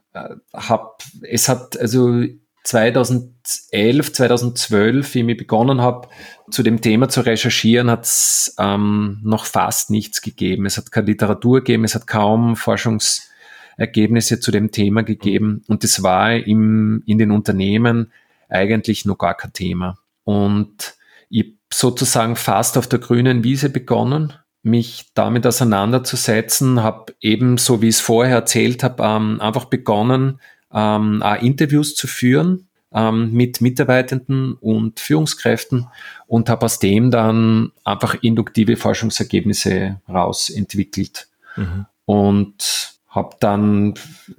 [0.52, 2.22] hab, es hat, also
[2.64, 6.08] 2011, 2012, wie ich begonnen habe,
[6.50, 10.66] zu dem Thema zu recherchieren, hat es ähm, noch fast nichts gegeben.
[10.66, 16.02] Es hat keine Literatur gegeben, es hat kaum Forschungsergebnisse zu dem Thema gegeben und es
[16.02, 18.10] war im, in den Unternehmen
[18.48, 19.98] eigentlich noch gar kein Thema.
[20.24, 20.94] Und
[21.28, 27.88] ich sozusagen fast auf der grünen Wiese begonnen, mich damit auseinanderzusetzen, habe eben, so wie
[27.88, 30.40] ich es vorher erzählt habe, ähm, einfach begonnen,
[30.74, 35.86] ähm, auch Interviews zu führen ähm, mit Mitarbeitenden und Führungskräften
[36.26, 41.86] und habe aus dem dann einfach induktive Forschungsergebnisse rausentwickelt mhm.
[42.04, 43.94] und habe dann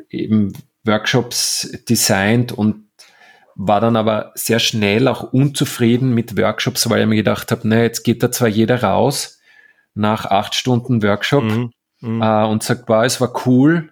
[0.09, 2.83] eben Workshops designt und
[3.55, 7.81] war dann aber sehr schnell auch unzufrieden mit Workshops, weil ich mir gedacht habe, na,
[7.81, 9.39] jetzt geht da zwar jeder raus
[9.93, 11.71] nach acht Stunden Workshop mhm.
[12.01, 12.21] Mhm.
[12.21, 13.89] Äh, und sagt, wow, es war cool,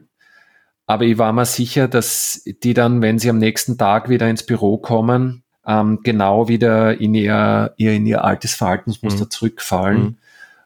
[0.86, 4.46] aber ich war mir sicher, dass die dann, wenn sie am nächsten Tag wieder ins
[4.46, 9.32] Büro kommen, ähm, genau wieder in ihr, ihr, in ihr altes Verhaltensmuster mhm.
[9.32, 10.02] zurückfallen.
[10.02, 10.18] Mhm.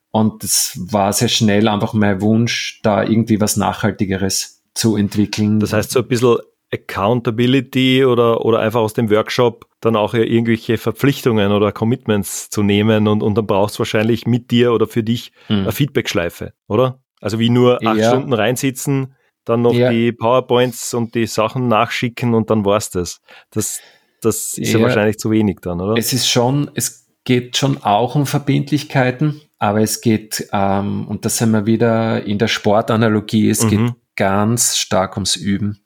[0.10, 5.60] Und es war sehr schnell einfach mein Wunsch, da irgendwie was Nachhaltigeres zu entwickeln.
[5.60, 6.38] Das heißt, so ein bisschen
[6.74, 13.08] Accountability oder, oder einfach aus dem Workshop dann auch irgendwelche Verpflichtungen oder Commitments zu nehmen
[13.08, 15.58] und, und dann brauchst du wahrscheinlich mit dir oder für dich mhm.
[15.58, 17.00] eine Feedback-Schleife, oder?
[17.22, 18.10] Also wie nur acht ja.
[18.10, 19.16] Stunden reinsitzen,
[19.48, 19.90] dann noch ja.
[19.90, 23.22] die PowerPoints und die Sachen nachschicken und dann war's das.
[23.52, 23.80] Das,
[24.22, 24.80] das ist ja.
[24.80, 25.98] ja wahrscheinlich zu wenig dann, oder?
[25.98, 31.38] Es ist schon, es geht schon auch um Verbindlichkeiten, aber es geht, ähm, und das
[31.38, 33.70] sind wir wieder in der Sportanalogie, es mhm.
[33.70, 35.80] geht ganz stark ums Üben.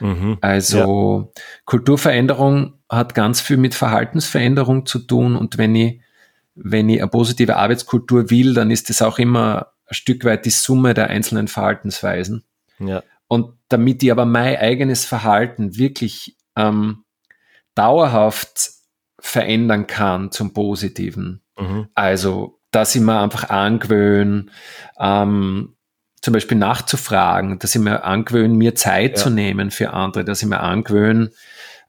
[0.00, 0.38] Mhm.
[0.40, 1.42] Also ja.
[1.64, 6.00] Kulturveränderung hat ganz viel mit Verhaltensveränderung zu tun und wenn ich,
[6.54, 10.50] wenn ich eine positive Arbeitskultur will, dann ist es auch immer ein Stück weit die
[10.50, 12.44] Summe der einzelnen Verhaltensweisen.
[12.78, 13.02] Ja.
[13.26, 17.04] Und damit ich aber mein eigenes Verhalten wirklich ähm,
[17.74, 18.70] dauerhaft
[19.20, 21.88] verändern kann zum Positiven, mhm.
[21.94, 24.46] also dass ich mir einfach angewöhne,
[24.98, 25.74] ähm,
[26.20, 29.16] zum Beispiel nachzufragen, dass ich mir angewöhne, mir Zeit ja.
[29.16, 31.30] zu nehmen für andere, dass ich mir angewöhne,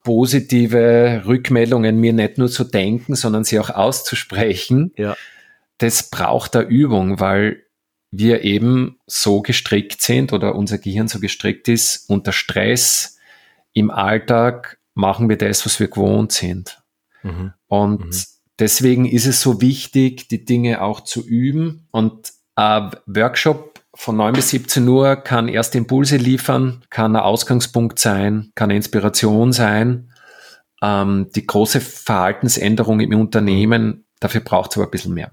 [0.04, 4.93] positive Rückmeldungen mir nicht nur zu denken, sondern sie auch auszusprechen.
[4.95, 5.15] Ja.
[5.78, 7.63] Das braucht da Übung, weil
[8.12, 13.17] wir eben so gestrickt sind oder unser Gehirn so gestrickt ist, unter Stress
[13.74, 16.82] im Alltag machen wir das, was wir gewohnt sind.
[17.24, 17.54] Mhm.
[17.67, 18.24] Und mhm.
[18.58, 21.88] deswegen ist es so wichtig, die Dinge auch zu üben.
[21.91, 28.00] Und ein Workshop von 9 bis 17 Uhr kann erste Impulse liefern, kann ein Ausgangspunkt
[28.00, 30.12] sein, kann eine Inspiration sein.
[30.82, 35.32] Ähm, die große Verhaltensänderung im Unternehmen, dafür braucht es aber ein bisschen mehr.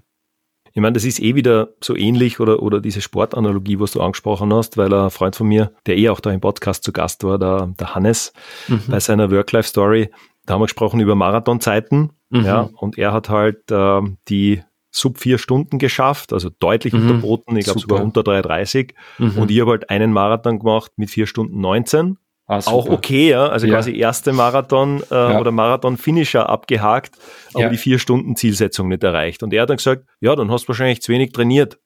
[0.76, 4.52] Ich meine, das ist eh wieder so ähnlich oder, oder diese Sportanalogie, was du angesprochen
[4.52, 7.38] hast, weil ein Freund von mir, der eh auch da im Podcast zu Gast war,
[7.38, 8.34] der, der Hannes,
[8.68, 8.82] mhm.
[8.86, 10.10] bei seiner Work-Life-Story,
[10.44, 12.10] da haben wir gesprochen über Marathonzeiten.
[12.28, 12.44] Mhm.
[12.44, 17.08] Ja, und er hat halt äh, die sub vier Stunden geschafft, also deutlich mhm.
[17.08, 18.92] unterboten, ich glaube sogar unter 3,30.
[19.16, 19.38] Mhm.
[19.38, 23.48] Und ich habe halt einen Marathon gemacht mit vier Stunden 19 Ah, auch okay, ja.
[23.48, 23.74] Also ja.
[23.74, 25.40] quasi erste Marathon äh, ja.
[25.40, 27.16] oder Marathon-Finisher abgehakt,
[27.54, 27.68] aber ja.
[27.70, 29.42] die vier Stunden Zielsetzung nicht erreicht.
[29.42, 31.78] Und er hat dann gesagt, ja, dann hast du wahrscheinlich zu wenig trainiert.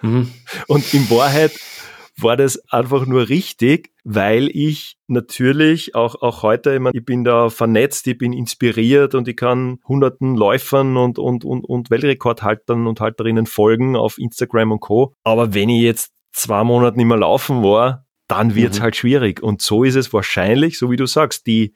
[0.00, 0.32] Mhm.
[0.66, 1.52] Und in Wahrheit
[2.20, 7.22] war das einfach nur richtig, weil ich natürlich auch, auch heute, ich, mein, ich bin
[7.22, 12.86] da vernetzt, ich bin inspiriert und ich kann hunderten Läufern und, und, und, und Weltrekordhaltern
[12.86, 15.14] und Halterinnen folgen auf Instagram und Co.
[15.22, 18.82] Aber wenn ich jetzt zwei Monate nicht mehr laufen war, dann wird's Mhm.
[18.82, 19.42] halt schwierig.
[19.42, 21.74] Und so ist es wahrscheinlich, so wie du sagst, die,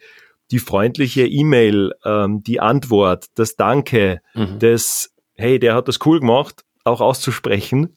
[0.51, 4.59] die freundliche E-Mail, ähm, die Antwort, das Danke, Mhm.
[4.59, 7.97] das, hey, der hat das cool gemacht, auch auszusprechen,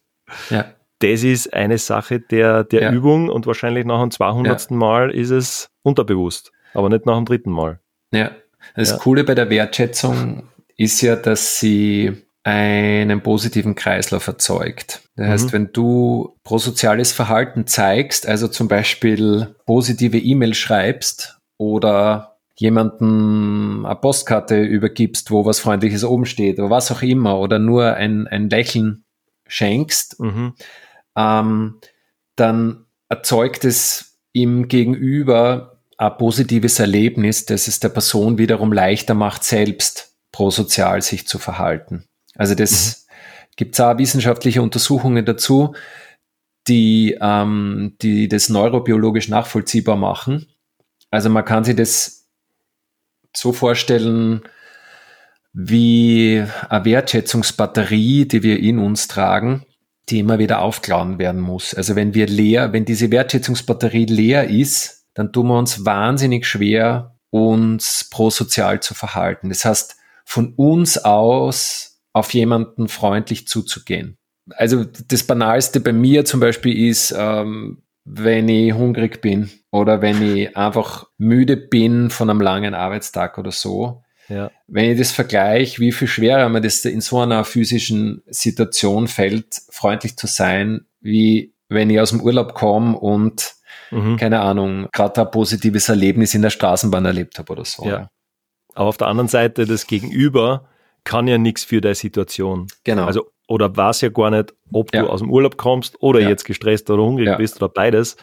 [0.50, 0.74] Ja.
[1.00, 2.92] das ist eine Sache der, der Ja.
[2.92, 4.72] Übung und wahrscheinlich nach dem 200.
[4.78, 7.80] Mal ist es unterbewusst, aber nicht nach dem dritten Mal.
[8.12, 8.32] Ja,
[8.76, 8.98] das Ja.
[8.98, 10.44] Coole bei der Wertschätzung
[10.78, 15.02] ist ja, dass sie einen positiven Kreislauf erzeugt.
[15.16, 15.32] Das Mhm.
[15.32, 23.96] heißt, wenn du prosoziales Verhalten zeigst, also zum Beispiel positive E-Mail schreibst oder jemanden eine
[23.96, 28.50] Postkarte übergibst, wo was Freundliches oben steht oder was auch immer oder nur ein, ein
[28.50, 29.04] Lächeln
[29.48, 30.54] schenkst, Mhm.
[31.18, 31.80] ähm,
[32.36, 39.44] dann erzeugt es im Gegenüber ein positives Erlebnis, das es der Person wiederum leichter macht,
[39.44, 42.06] selbst prosozial sich zu verhalten.
[42.36, 43.08] Also das
[43.56, 45.76] gibt es auch wissenschaftliche Untersuchungen dazu,
[46.68, 50.48] die, ähm, die das neurobiologisch nachvollziehbar machen.
[51.12, 52.28] Also man kann sich das
[53.36, 54.42] so vorstellen,
[55.54, 59.66] wie eine Wertschätzungsbatterie, die wir in uns tragen,
[60.10, 61.74] die immer wieder aufgeladen werden muss.
[61.74, 67.16] Also wenn wir leer, wenn diese Wertschätzungsbatterie leer ist, dann tun wir uns wahnsinnig schwer,
[67.30, 69.50] uns prosozial zu verhalten.
[69.50, 69.96] Das heißt,
[70.26, 74.18] von uns aus auf jemanden freundlich zuzugehen.
[74.52, 80.22] Also das Banalste bei mir zum Beispiel ist, ähm, wenn ich hungrig bin oder wenn
[80.22, 84.50] ich einfach müde bin von einem langen Arbeitstag oder so, Ja.
[84.68, 89.62] wenn ich das vergleiche, wie viel schwerer mir das in so einer physischen Situation fällt,
[89.70, 93.56] freundlich zu sein, wie wenn ich aus dem Urlaub komme und,
[93.92, 94.16] Mhm.
[94.16, 97.86] keine Ahnung, gerade ein positives Erlebnis in der Straßenbahn erlebt habe oder so.
[97.86, 98.10] Ja.
[98.74, 100.70] Aber auf der anderen Seite, das Gegenüber
[101.06, 102.68] kann ja nichts für deine Situation.
[102.84, 103.06] Genau.
[103.06, 105.04] Also, oder weiß ja gar nicht, ob Ja.
[105.04, 106.28] du aus dem Urlaub kommst oder Ja.
[106.30, 107.38] jetzt gestresst oder hungrig Ja.
[107.38, 108.18] bist oder beides.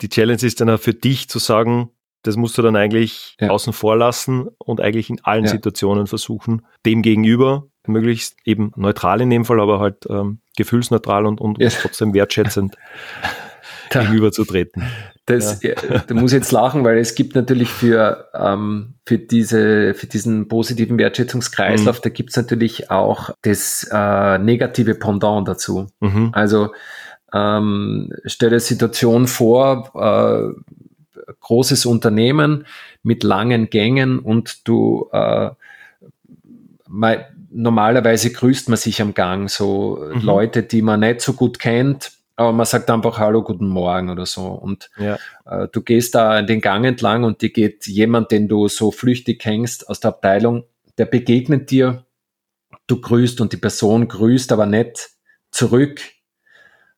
[0.00, 1.90] Die Challenge ist dann auch für dich zu sagen,
[2.22, 5.46] das musst du dann eigentlich außen vor lassen und eigentlich in allen.
[5.46, 11.40] Situationen versuchen, dem gegenüber möglichst eben neutral in dem Fall, aber halt ähm, gefühlsneutral und,
[11.40, 11.68] und Ja.
[11.68, 12.76] trotzdem wertschätzend
[13.90, 14.82] Da- gegenüberzutreten.
[15.26, 15.74] Das, ja.
[16.06, 20.46] da muss ich jetzt lachen, weil es gibt natürlich für, ähm, für, diese, für diesen
[20.46, 25.88] positiven Wertschätzungskreislauf, da gibt es natürlich auch das äh, negative Pendant dazu.
[25.98, 26.30] Mhm.
[26.32, 26.72] Also
[27.34, 32.64] ähm, stell dir eine Situation vor, äh, großes Unternehmen
[33.02, 35.50] mit langen Gängen und du äh,
[37.50, 40.20] normalerweise grüßt man sich am Gang, so Mhm.
[40.20, 44.26] Leute, die man nicht so gut kennt, aber man sagt einfach Hallo, guten Morgen oder
[44.26, 44.46] so.
[44.46, 45.18] Und Ja.
[45.46, 49.40] äh, du gehst da den Gang entlang und dir geht jemand, den du so flüchtig
[49.40, 50.64] kennst aus der Abteilung,
[50.98, 52.04] der begegnet dir,
[52.86, 55.10] du grüßt und die Person grüßt aber nicht
[55.50, 56.00] zurück,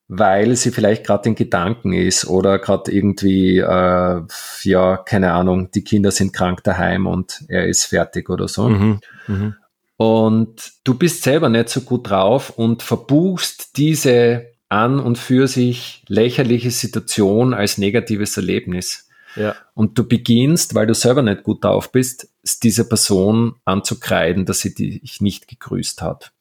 [0.08, 4.22] weil sie vielleicht gerade in Gedanken ist oder gerade irgendwie, äh,
[4.62, 8.68] ja, keine Ahnung, die Kinder sind krank daheim und er ist fertig oder so.
[8.68, 9.00] Mhm.
[9.26, 9.54] Mhm.
[9.96, 16.02] Und du bist selber nicht so gut drauf und verbuchst diese an und für sich
[16.08, 19.08] lächerliche Situation als negatives Erlebnis.
[19.36, 19.54] Ja.
[19.74, 22.28] Und du beginnst, weil du selber nicht gut drauf bist,
[22.62, 26.32] dieser Person anzukreiden, dass sie dich nicht gegrüßt hat.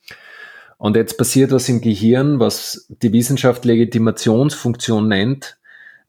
[0.78, 5.58] Und jetzt passiert was im Gehirn, was die Wissenschaft Legitimationsfunktion nennt.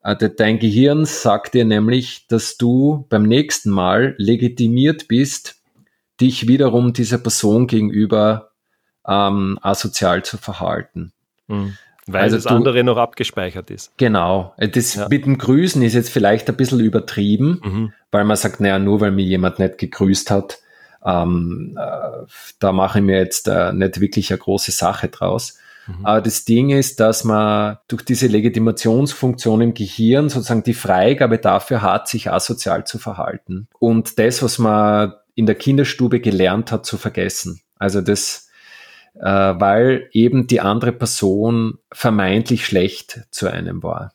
[0.02, 5.56] Äh, de- Dein Gehirn sagt dir nämlich, dass du beim nächsten Mal legitimiert bist,
[6.20, 8.50] dich wiederum dieser Person gegenüber
[9.06, 11.12] ähm, asozial zu verhalten.
[11.46, 11.76] Mhm.
[12.08, 13.92] Weil Also das du- andere noch abgespeichert ist.
[13.98, 14.54] Genau.
[14.58, 15.08] Das Ja.
[15.08, 17.92] mit dem Grüßen ist jetzt vielleicht ein bisschen übertrieben, Mhm.
[18.10, 20.58] weil man sagt, naja, nur weil mir jemand nicht gegrüßt hat,
[21.04, 22.26] ähm, äh,
[22.58, 25.58] da mache ich mir jetzt äh, nicht wirklich eine große Sache draus.
[25.86, 26.04] Mhm.
[26.06, 31.82] Aber das Ding ist, dass man durch diese Legitimationsfunktion im Gehirn sozusagen die Freigabe dafür
[31.82, 33.68] hat, sich asozial zu verhalten.
[33.78, 37.60] Und das, was man in der Kinderstube gelernt hat, zu vergessen.
[37.78, 38.47] Also das,
[39.24, 44.12] weil eben die andere Person vermeintlich schlecht zu einem war.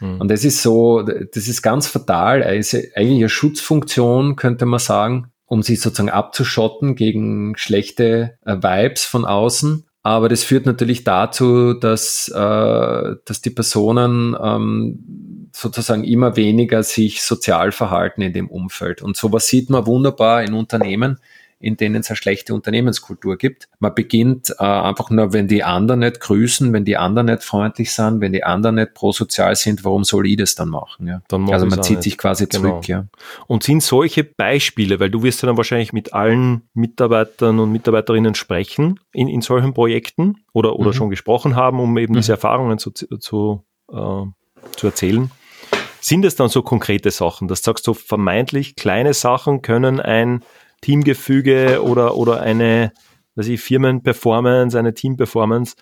[0.00, 0.20] Mhm.
[0.20, 2.42] Und das ist so, das ist ganz fatal.
[2.42, 8.56] Es ist eigentlich eine Schutzfunktion, könnte man sagen, um sich sozusagen abzuschotten gegen schlechte äh,
[8.56, 9.84] Vibes von außen.
[10.02, 17.22] Aber das führt natürlich dazu, dass, äh, dass die Personen ähm, sozusagen immer weniger sich
[17.22, 19.02] sozial verhalten in dem Umfeld.
[19.02, 21.18] Und sowas sieht man wunderbar in Unternehmen,
[21.60, 23.68] in denen es eine schlechte Unternehmenskultur gibt.
[23.80, 27.92] Man beginnt äh, einfach nur, wenn die anderen nicht grüßen, wenn die anderen nicht freundlich
[27.92, 31.06] sind, wenn die anderen nicht prosozial sind, warum soll ich das dann machen?
[31.08, 31.20] Ja?
[31.28, 32.02] Dann Also man zieht nicht.
[32.04, 32.68] sich quasi Genau.
[32.70, 32.88] zurück.
[32.88, 33.06] Ja.
[33.48, 38.34] Und sind solche Beispiele, weil du wirst ja dann wahrscheinlich mit allen Mitarbeitern und Mitarbeiterinnen
[38.34, 40.94] sprechen in, in solchen Projekten oder, oder Mhm.
[40.94, 42.18] schon gesprochen haben, um eben Mhm.
[42.18, 43.96] diese Erfahrungen zu, zu, äh,
[44.76, 45.30] zu erzählen.
[46.00, 50.42] Sind es dann so konkrete Sachen, dass du sagst, so vermeintlich kleine Sachen können ein
[50.80, 52.92] Teamgefüge oder, oder eine,
[53.34, 55.74] weiß ich, Firmenperformance, eine Teamperformance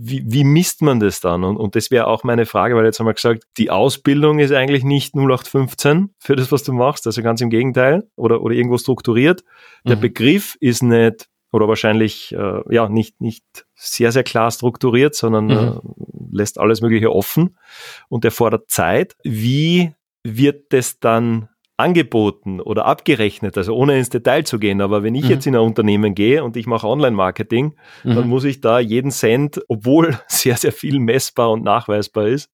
[0.00, 1.44] wie, wie misst man das dann?
[1.44, 4.52] Und, und das wäre auch meine Frage, weil jetzt haben wir gesagt, die Ausbildung ist
[4.52, 8.78] eigentlich nicht 0815 für das, was du machst, also ganz im Gegenteil oder, oder irgendwo
[8.78, 9.44] strukturiert.
[9.84, 10.00] Der mhm.
[10.00, 15.52] Begriff ist nicht oder wahrscheinlich äh, ja nicht, nicht sehr, sehr klar strukturiert, sondern mhm.
[15.52, 17.56] äh, lässt alles Mögliche offen
[18.08, 19.16] und er fordert Zeit.
[19.24, 24.80] Wie wird das dann angeboten oder abgerechnet, also ohne ins Detail zu gehen.
[24.80, 25.30] Aber wenn ich mhm.
[25.30, 28.14] jetzt in ein Unternehmen gehe und ich mache Online-Marketing, mhm.
[28.14, 32.50] dann muss ich da jeden Cent, obwohl sehr, sehr viel messbar und nachweisbar ist,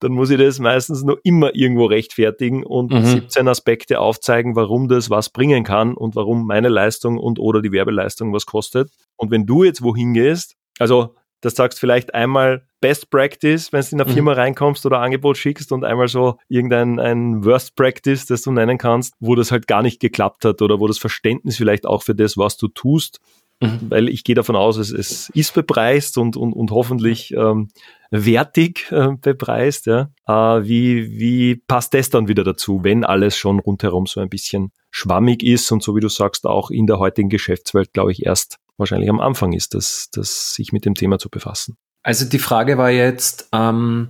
[0.00, 3.04] dann muss ich das meistens nur immer irgendwo rechtfertigen und mhm.
[3.04, 7.70] 17 Aspekte aufzeigen, warum das was bringen kann und warum meine Leistung und oder die
[7.70, 8.90] Werbeleistung was kostet.
[9.16, 13.86] Und wenn du jetzt wohin gehst, also das sagst vielleicht einmal Best Practice, wenn du
[13.92, 14.14] in eine mhm.
[14.14, 18.76] Firma reinkommst oder Angebot schickst und einmal so irgendein ein Worst Practice, das du nennen
[18.76, 22.14] kannst, wo das halt gar nicht geklappt hat oder wo das Verständnis vielleicht auch für
[22.14, 23.20] das, was du tust,
[23.60, 23.78] mhm.
[23.88, 27.68] weil ich gehe davon aus, es, es ist bepreist und, und, und hoffentlich ähm,
[28.10, 29.86] wertig äh, bepreist.
[29.86, 30.10] Ja.
[30.26, 34.72] Äh, wie, wie passt das dann wieder dazu, wenn alles schon rundherum so ein bisschen
[34.90, 38.58] schwammig ist und so wie du sagst, auch in der heutigen Geschäftswelt, glaube ich, erst
[38.76, 41.76] wahrscheinlich am Anfang ist, das, das sich mit dem Thema zu befassen.
[42.02, 44.08] Also die Frage war jetzt, ähm,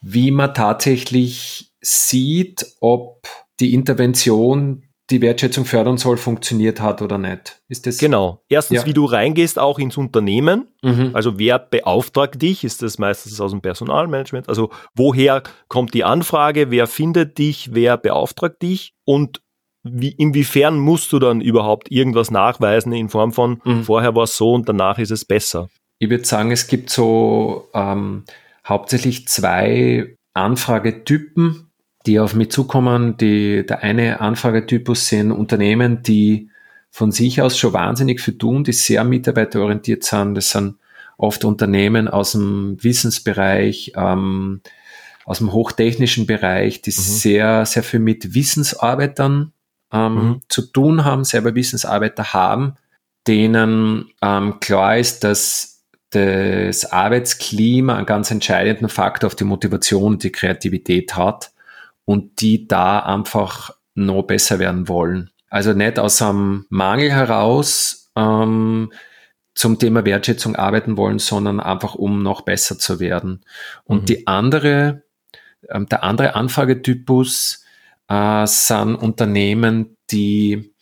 [0.00, 3.26] wie man tatsächlich sieht, ob
[3.60, 7.60] die Intervention, die Wertschätzung fördern soll, funktioniert hat oder nicht.
[7.68, 7.98] Ist das?
[7.98, 8.42] Genau.
[8.48, 8.86] Erstens, ja.
[8.86, 10.68] wie du reingehst, auch ins Unternehmen.
[10.82, 11.10] Mhm.
[11.12, 12.64] Also wer beauftragt dich?
[12.64, 14.48] Ist das meistens aus dem Personalmanagement?
[14.48, 16.70] Also woher kommt die Anfrage?
[16.70, 17.70] Wer findet dich?
[17.72, 18.94] Wer beauftragt dich?
[19.04, 19.42] Und
[19.82, 23.84] wie, inwiefern musst du dann überhaupt irgendwas nachweisen in Form von mhm.
[23.84, 25.68] vorher war es so und danach ist es besser?
[26.04, 28.24] Ich würde sagen, es gibt so ähm,
[28.66, 31.70] hauptsächlich zwei Anfragetypen,
[32.04, 33.16] die auf mich zukommen.
[33.16, 36.50] Die, der eine Anfragetypus sind Unternehmen, die
[36.90, 40.34] von sich aus schon wahnsinnig viel tun, die sehr mitarbeiterorientiert sind.
[40.34, 40.76] Das sind
[41.16, 44.60] oft Unternehmen aus dem Wissensbereich, ähm,
[45.24, 47.00] aus dem hochtechnischen Bereich, die mhm.
[47.00, 49.54] sehr, sehr viel mit Wissensarbeitern
[49.90, 50.40] ähm, mhm.
[50.48, 52.74] zu tun haben, selber Wissensarbeiter haben,
[53.26, 55.73] denen ähm, klar ist, dass
[56.14, 61.52] das Arbeitsklima einen ganz entscheidenden Faktor auf die Motivation und die Kreativität hat
[62.04, 65.30] und die da einfach noch besser werden wollen.
[65.48, 68.92] Also nicht aus einem Mangel heraus ähm,
[69.54, 73.44] zum Thema Wertschätzung arbeiten wollen, sondern einfach um noch besser zu werden.
[73.84, 74.06] Und mhm.
[74.06, 75.02] die andere,
[75.68, 77.64] ähm, der andere Anfragetypus
[78.08, 80.73] äh, sind Unternehmen, die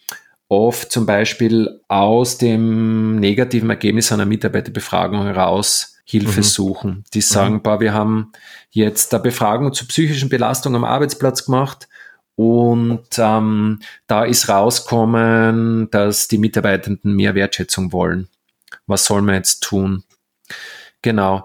[0.53, 6.45] oft zum Beispiel aus dem negativen Ergebnis einer Mitarbeiterbefragung heraus Hilfe mhm.
[6.45, 7.05] suchen.
[7.15, 7.63] Die sagen, mhm.
[7.63, 8.33] boah, wir haben
[8.71, 11.89] jetzt eine Befragung zur psychischen Belastung am Arbeitsplatz gemacht
[12.35, 18.29] und ähm, da ist rauskommen, dass die Mitarbeitenden mehr Wertschätzung wollen.
[18.87, 20.05] Was soll man jetzt tun?
[21.01, 21.45] Genau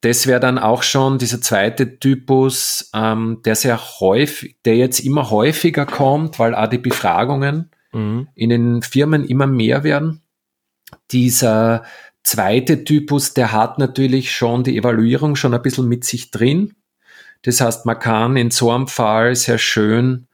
[0.00, 5.30] das wäre dann auch schon dieser zweite Typus, ähm, der sehr häufig, der jetzt immer
[5.30, 8.28] häufiger kommt, weil auch die Befragungen mhm.
[8.34, 10.22] in den Firmen immer mehr werden.
[11.10, 11.84] Dieser
[12.22, 16.74] zweite Typus, der hat natürlich schon die Evaluierung schon ein bisschen mit sich drin.
[17.42, 20.26] Das heißt, man kann in so einem Fall sehr schön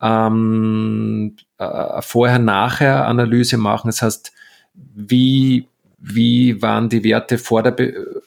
[0.00, 3.88] ähm, äh, Vorher-Nachher-Analyse machen.
[3.88, 4.32] Das heißt,
[4.74, 7.74] wie wie waren die Werte vor der,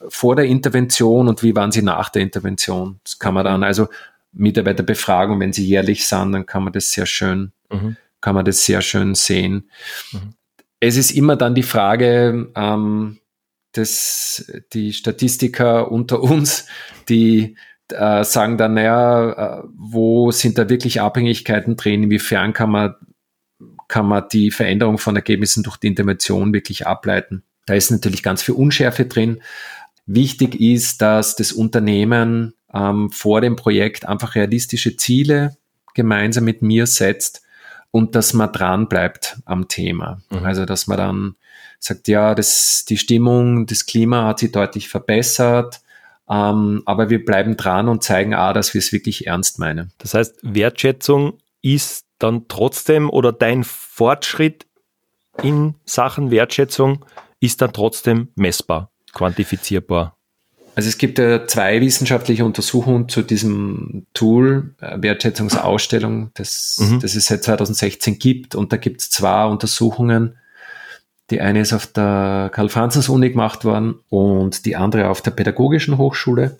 [0.08, 3.00] vor der Intervention und wie waren sie nach der Intervention.
[3.04, 3.88] Das kann man dann also
[4.32, 7.96] Mitarbeiterbefragung, wenn sie jährlich sind, dann kann man das sehr schön, mhm.
[8.20, 9.70] Kann man das sehr schön sehen.
[10.12, 10.34] Mhm.
[10.80, 13.18] Es ist immer dann die Frage, ähm,
[13.72, 16.66] dass die Statistiker unter uns,
[17.08, 17.56] die
[17.88, 22.04] äh, sagen dann, naja, äh, wo sind da wirklich Abhängigkeiten drin?
[22.04, 22.94] Inwiefern kann man,
[23.88, 27.42] kann man die Veränderung von Ergebnissen durch die Intervention wirklich ableiten?
[27.66, 29.42] Da ist natürlich ganz viel Unschärfe drin.
[30.06, 35.56] Wichtig ist, dass das Unternehmen ähm, vor dem Projekt einfach realistische Ziele
[35.94, 37.42] gemeinsam mit mir setzt
[37.90, 40.20] und dass man dran bleibt am Thema.
[40.30, 40.44] Mhm.
[40.44, 41.36] Also dass man dann
[41.78, 45.80] sagt, ja, das, die Stimmung, das Klima hat sich deutlich verbessert,
[46.28, 49.92] ähm, aber wir bleiben dran und zeigen auch, dass wir es wirklich ernst meinen.
[49.98, 54.66] Das heißt, Wertschätzung ist dann trotzdem oder dein Fortschritt
[55.42, 57.04] in Sachen Wertschätzung
[57.40, 60.16] ist dann trotzdem messbar, quantifizierbar.
[60.74, 67.00] Also es gibt ja zwei wissenschaftliche Untersuchungen zu diesem Tool, äh, Wertschätzungsausstellung, das, mhm.
[67.00, 68.54] das es seit 2016 gibt.
[68.54, 70.36] Und da gibt es zwei Untersuchungen.
[71.30, 76.56] Die eine ist auf der Karl-Franzens-Uni gemacht worden und die andere auf der Pädagogischen Hochschule.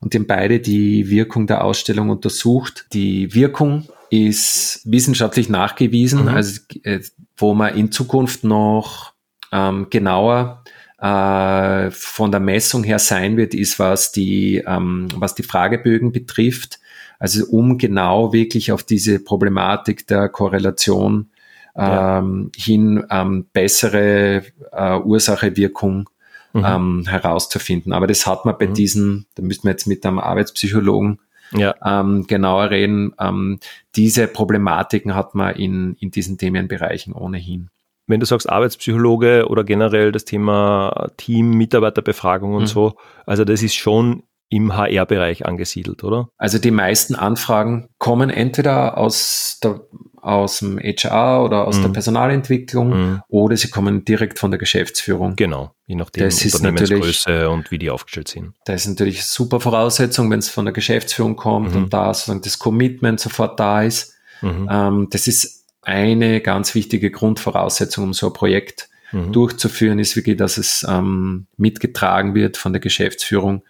[0.00, 2.86] und die haben beide die Wirkung der Ausstellung untersucht.
[2.92, 6.28] Die Wirkung ist wissenschaftlich nachgewiesen, mhm.
[6.28, 7.00] also äh,
[7.36, 9.12] wo man in Zukunft noch
[9.52, 10.62] ähm, genauer
[10.98, 16.78] äh, von der Messung her sein wird, ist, was die, ähm, was die Fragebögen betrifft.
[17.18, 21.30] Also um genau wirklich auf diese Problematik der Korrelation
[21.76, 22.62] ähm, ja.
[22.62, 24.42] hin ähm, bessere
[24.72, 26.08] äh, Ursache-Wirkung
[26.52, 26.64] mhm.
[26.64, 27.92] ähm, herauszufinden.
[27.92, 28.74] Aber das hat man bei mhm.
[28.74, 31.20] diesen, da müssten wir jetzt mit einem Arbeitspsychologen
[31.52, 31.74] ja.
[31.84, 33.12] ähm, genauer reden.
[33.18, 33.60] Ähm,
[33.94, 37.70] diese Problematiken hat man in, in diesen Themenbereichen ohnehin.
[38.06, 42.66] Wenn du sagst Arbeitspsychologe oder generell das Thema Team, Mitarbeiterbefragung und mhm.
[42.66, 42.96] so,
[43.26, 46.28] also das ist schon im HR-Bereich angesiedelt, oder?
[46.36, 49.80] Also die meisten Anfragen kommen entweder aus, der,
[50.22, 51.82] aus dem HR oder aus mhm.
[51.82, 53.22] der Personalentwicklung mhm.
[53.28, 55.34] oder sie kommen direkt von der Geschäftsführung.
[55.34, 58.54] Genau, je nachdem das Unternehmensgröße und wie die aufgestellt sind.
[58.66, 61.84] Das ist natürlich super Voraussetzung, wenn es von der Geschäftsführung kommt mhm.
[61.84, 64.14] und da sozusagen das Commitment sofort da ist.
[64.42, 64.68] Mhm.
[64.70, 69.32] Ähm, das ist eine ganz wichtige Grundvoraussetzung, um so ein Projekt mhm.
[69.32, 73.62] durchzuführen, ist wirklich, dass es ähm, mitgetragen wird von der Geschäftsführung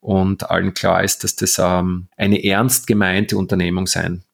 [0.00, 4.24] und allen klar ist, dass das ähm, eine ernst gemeinte Unternehmung sein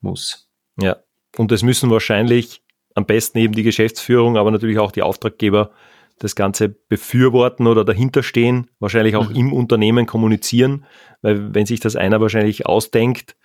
[0.00, 0.48] muss.
[0.80, 0.96] Ja,
[1.36, 2.62] und es müssen wahrscheinlich
[2.94, 5.70] am besten eben die Geschäftsführung, aber natürlich auch die Auftraggeber
[6.18, 9.36] das Ganze befürworten oder dahinterstehen, wahrscheinlich auch mhm.
[9.36, 10.86] im Unternehmen kommunizieren,
[11.22, 13.36] weil wenn sich das einer wahrscheinlich ausdenkt,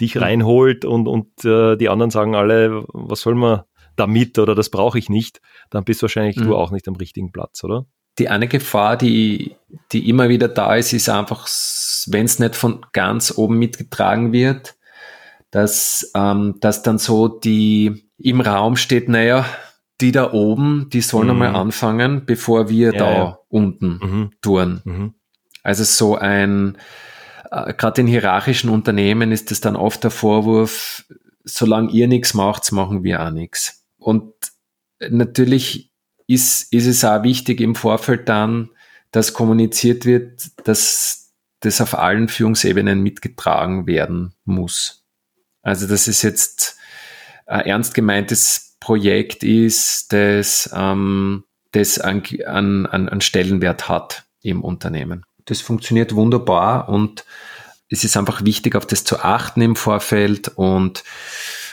[0.00, 3.62] dich reinholt und, und äh, die anderen sagen alle, was soll man
[3.96, 5.40] damit oder das brauche ich nicht,
[5.70, 6.44] dann bist wahrscheinlich mhm.
[6.44, 7.86] du auch nicht am richtigen Platz, oder?
[8.18, 9.56] die eine Gefahr, die,
[9.92, 11.46] die immer wieder da ist, ist einfach,
[12.06, 14.74] wenn es nicht von ganz oben mitgetragen wird,
[15.50, 19.46] dass, ähm, dass dann so die im Raum steht, naja,
[20.00, 21.42] die da oben, die sollen mhm.
[21.42, 23.38] einmal anfangen, bevor wir ja, da ja.
[23.48, 24.30] unten mhm.
[24.42, 24.80] tun.
[24.84, 25.14] Mhm.
[25.62, 26.76] Also so ein,
[27.50, 31.04] äh, gerade in hierarchischen Unternehmen ist es dann oft der Vorwurf,
[31.44, 33.84] solange ihr nichts macht, machen wir auch nichts.
[33.98, 34.32] Und
[35.00, 35.92] natürlich
[36.26, 38.70] ist, ist es auch wichtig im Vorfeld dann,
[39.10, 45.04] dass kommuniziert wird, dass das auf allen Führungsebenen mitgetragen werden muss.
[45.62, 46.76] Also, dass es jetzt
[47.46, 55.24] ein ernst gemeintes Projekt ist, das, ähm, das an, an, an Stellenwert hat im Unternehmen.
[55.48, 57.24] Das funktioniert wunderbar und
[57.88, 61.04] es ist einfach wichtig, auf das zu achten im Vorfeld und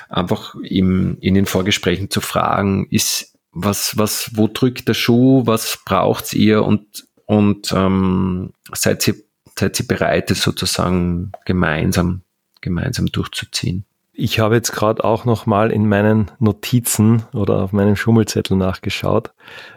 [0.07, 5.79] einfach im, in den Vorgesprächen zu fragen, ist, was, was, wo drückt der Schuh, was
[5.85, 9.15] braucht ihr und, und ähm, seid, ihr,
[9.57, 12.21] seid ihr bereit, es sozusagen gemeinsam,
[12.61, 13.85] gemeinsam durchzuziehen?
[14.17, 19.33] Ich habe jetzt gerade auch noch mal in meinen Notizen oder auf meinem Schummelzettel nachgeschaut.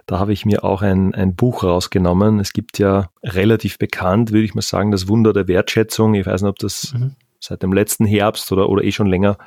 [0.06, 2.38] Da habe ich mir auch ein, ein Buch rausgenommen.
[2.38, 6.14] Es gibt ja relativ bekannt, würde ich mal sagen, das Wunder der Wertschätzung.
[6.14, 7.16] Ich weiß nicht, ob das mhm.
[7.40, 9.38] seit dem letzten Herbst oder, oder eh schon länger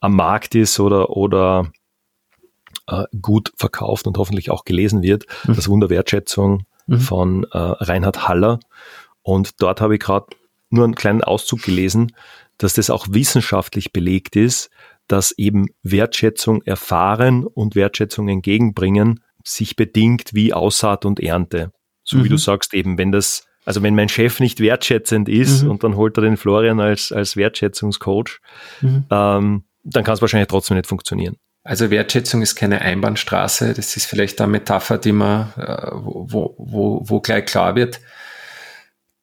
[0.00, 1.70] am Markt ist oder, oder
[2.86, 5.26] äh, gut verkauft und hoffentlich auch gelesen wird.
[5.46, 5.56] Mhm.
[5.56, 7.00] Das Wunder Wertschätzung mhm.
[7.00, 8.60] von äh, Reinhard Haller.
[9.20, 10.26] Und dort habe ich gerade
[10.70, 12.12] nur einen kleinen Auszug gelesen,
[12.58, 14.70] dass das auch wissenschaftlich belegt ist,
[15.06, 21.72] dass eben Wertschätzung erfahren und Wertschätzung entgegenbringen sich bedingt wie Aussaat und Ernte.
[22.04, 22.24] So mhm.
[22.24, 25.70] wie du sagst eben, wenn das, also wenn mein Chef nicht wertschätzend ist mhm.
[25.70, 28.40] und dann holt er den Florian als, als Wertschätzungscoach,
[28.82, 29.04] mhm.
[29.10, 31.36] ähm, dann kann es wahrscheinlich trotzdem nicht funktionieren.
[31.64, 33.74] Also Wertschätzung ist keine Einbahnstraße.
[33.74, 38.00] Das ist vielleicht eine Metapher, die man, äh, wo, wo, wo gleich klar wird,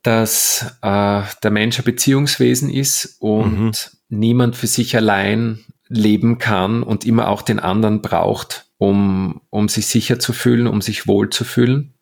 [0.06, 3.72] dass äh, der Mensch ein Beziehungswesen ist und mhm.
[4.10, 9.88] niemand für sich allein leben kann und immer auch den anderen braucht, um, um sich
[9.88, 11.96] sicher zu fühlen, um sich wohl zu fühlen.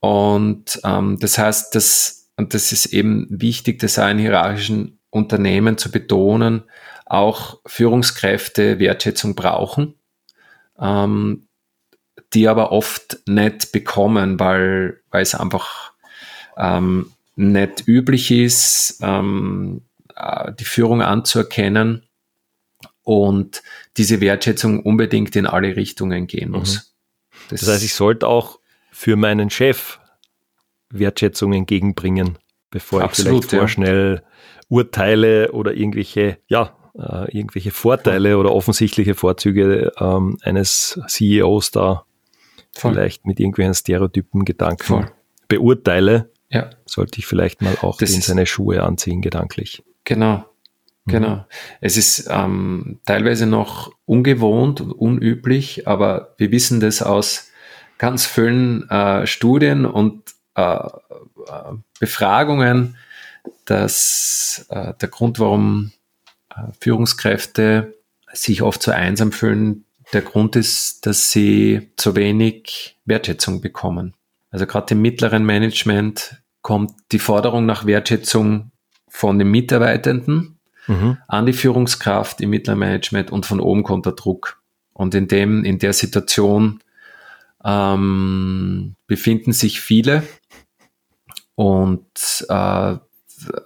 [0.00, 5.76] Und ähm, das heißt, dass, und das ist eben wichtig, das auch in hierarchischen Unternehmen
[5.76, 6.62] zu betonen,
[7.04, 9.96] auch Führungskräfte Wertschätzung brauchen,
[10.80, 11.46] ähm,
[12.32, 15.92] die aber oft nicht bekommen, weil, weil es einfach
[16.56, 19.82] ähm, nicht üblich ist, ähm,
[20.16, 22.02] äh, die Führung anzuerkennen
[23.02, 23.62] und
[23.96, 26.74] diese Wertschätzung unbedingt in alle Richtungen gehen muss.
[26.74, 27.40] Mhm.
[27.50, 28.58] Das, das heißt, ich sollte auch
[28.90, 30.00] für meinen Chef
[30.90, 32.38] Wertschätzung entgegenbringen,
[32.70, 34.28] bevor Absolut, ich vielleicht vorschnell ja.
[34.68, 42.04] urteile oder irgendwelche ja, äh, irgendwelche Vorteile oder offensichtliche Vorzüge ähm, eines CEOs da
[42.72, 42.92] Voll.
[42.92, 45.12] vielleicht mit irgendwelchen Stereotypen Gedanken Voll.
[45.46, 46.70] beurteile, ja.
[46.86, 49.82] sollte ich vielleicht mal auch das in seine Schuhe anziehen, gedanklich.
[50.04, 50.44] Genau.
[51.04, 51.12] Mhm.
[51.12, 51.46] Genau.
[51.80, 57.50] Es ist ähm, teilweise noch ungewohnt und unüblich, aber wir wissen das aus
[57.98, 60.22] ganz vielen äh, Studien und
[60.54, 60.88] äh, äh
[62.00, 62.96] Befragungen,
[63.64, 65.92] dass äh, der Grund, warum
[66.50, 67.94] äh, Führungskräfte
[68.32, 74.14] sich oft so einsam fühlen, der Grund ist, dass sie zu wenig Wertschätzung bekommen.
[74.50, 78.72] Also gerade im mittleren Management kommt die Forderung nach Wertschätzung
[79.08, 81.18] von den Mitarbeitenden mhm.
[81.28, 84.60] an die Führungskraft im mittleren Management und von oben kommt der Druck.
[84.92, 86.80] Und in dem, in der Situation
[87.64, 90.22] ähm, befinden sich viele
[91.54, 92.06] und
[92.48, 92.96] äh,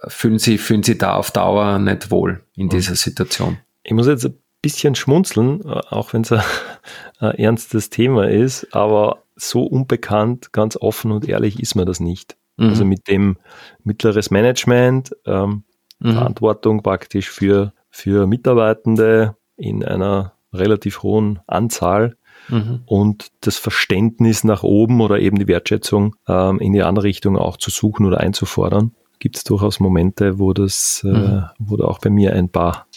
[0.07, 2.69] fühlen, sie, fühlen sie da auf Dauer nicht wohl in mhm.
[2.69, 3.57] dieser Situation.
[3.83, 6.43] Ich muss jetzt ein bisschen schmunzeln, äh, auch wenn es ein,
[7.19, 12.37] ein ernstes Thema ist, aber so unbekannt, ganz offen und ehrlich ist mir das nicht.
[12.57, 12.69] Mhm.
[12.69, 13.37] Also mit dem
[13.83, 15.63] mittleres Management, ähm,
[15.99, 16.13] mhm.
[16.13, 22.15] Verantwortung praktisch für, für Mitarbeitende in einer relativ hohen Anzahl
[22.49, 22.81] mhm.
[22.85, 27.57] und das Verständnis nach oben oder eben die Wertschätzung ähm, in die andere Richtung auch
[27.57, 28.91] zu suchen oder einzufordern.
[29.19, 31.45] Gibt es durchaus Momente, wo das, äh, mhm.
[31.57, 32.87] wo da auch bei mir ein paar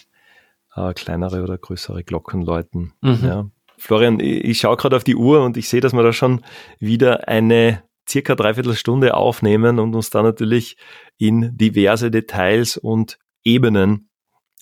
[0.75, 2.93] äh, kleinere oder größere Glocken läuten.
[3.01, 3.19] Mhm.
[3.23, 3.47] Ja.
[3.79, 6.43] Florian, ich, schaue gerade auf die Uhr und ich sehe, dass wir da schon
[6.79, 10.77] wieder eine circa dreiviertel Stunde aufnehmen und uns da natürlich
[11.19, 14.09] in diverse Details und Ebenen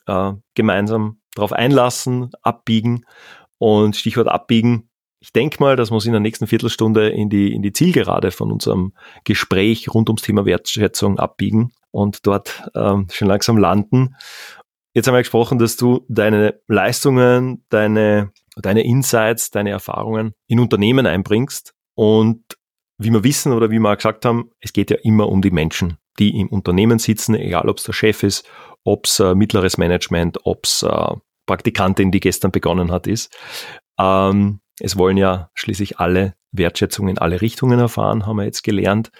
[0.06, 3.04] äh, gemeinsam darauf einlassen, abbiegen.
[3.58, 4.90] Und Stichwort abbiegen,
[5.20, 8.30] ich denke mal, dass wir uns in der nächsten Viertelstunde in die, in die Zielgerade
[8.30, 8.92] von unserem
[9.24, 14.16] Gespräch rund ums Thema Wertschätzung abbiegen und dort ähm, schon langsam landen.
[14.92, 21.06] Jetzt haben wir gesprochen, dass du deine Leistungen, deine, deine Insights, deine Erfahrungen in Unternehmen
[21.06, 21.74] einbringst.
[21.94, 22.42] Und
[22.98, 25.98] wie wir wissen oder wie wir gesagt haben, es geht ja immer um die Menschen,
[26.18, 28.48] die im Unternehmen sitzen, egal ob es der Chef ist,
[28.84, 31.14] ob es äh, mittleres Management, ob es äh,
[31.46, 33.36] Praktikantin, die gestern begonnen hat, ist.
[33.98, 39.10] Ähm, es wollen ja schließlich alle Wertschätzung in alle Richtungen erfahren, haben wir jetzt gelernt.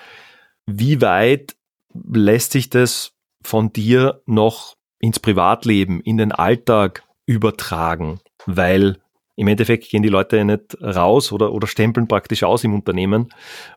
[0.67, 1.57] Wie weit
[1.93, 3.13] lässt sich das
[3.43, 8.21] von dir noch ins Privatleben, in den Alltag übertragen?
[8.47, 8.99] Weil
[9.37, 13.29] im Endeffekt gehen die Leute ja nicht raus oder, oder stempeln praktisch aus im Unternehmen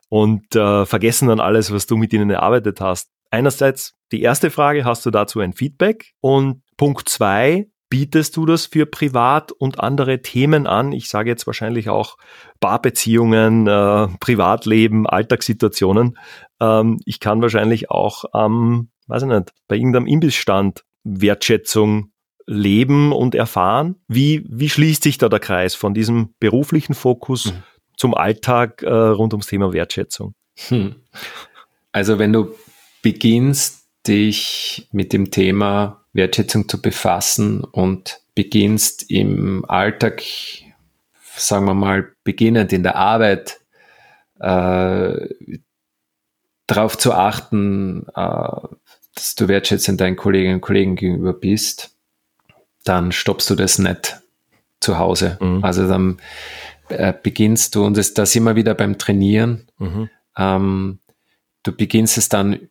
[0.08, 3.10] und äh, vergessen dann alles, was du mit ihnen erarbeitet hast.
[3.30, 6.12] Einerseits die erste Frage, hast du dazu ein Feedback?
[6.20, 10.92] Und Punkt zwei, bietest du das für Privat und andere Themen an?
[10.92, 12.16] Ich sage jetzt wahrscheinlich auch
[12.60, 16.16] Paarbeziehungen, äh, Privatleben, Alltagssituationen.
[16.60, 22.12] Ähm, ich kann wahrscheinlich auch am, ähm, weiß ich nicht, bei irgendeinem Imbissstand Wertschätzung
[22.48, 23.96] leben und erfahren.
[24.08, 27.62] Wie, wie schließt sich da der Kreis von diesem beruflichen Fokus mhm.
[27.96, 30.34] zum Alltag äh, rund ums Thema Wertschätzung?
[30.68, 30.96] Hm.
[31.92, 32.54] Also wenn du
[33.02, 40.22] beginnst, dich mit dem Thema Wertschätzung zu befassen und beginnst im Alltag,
[41.36, 43.60] sagen wir mal, beginnend in der Arbeit,
[44.40, 45.28] äh,
[46.66, 48.68] darauf zu achten, äh,
[49.14, 51.97] dass du wertschätzend deinen Kolleginnen und Kollegen gegenüber bist,
[52.84, 54.20] dann stoppst du das nicht
[54.80, 55.38] zu Hause.
[55.40, 55.64] Mhm.
[55.64, 56.18] Also dann
[56.88, 60.10] äh, beginnst du, und das, da sind wir wieder beim Trainieren, mhm.
[60.36, 60.98] ähm,
[61.62, 62.68] du beginnst es dann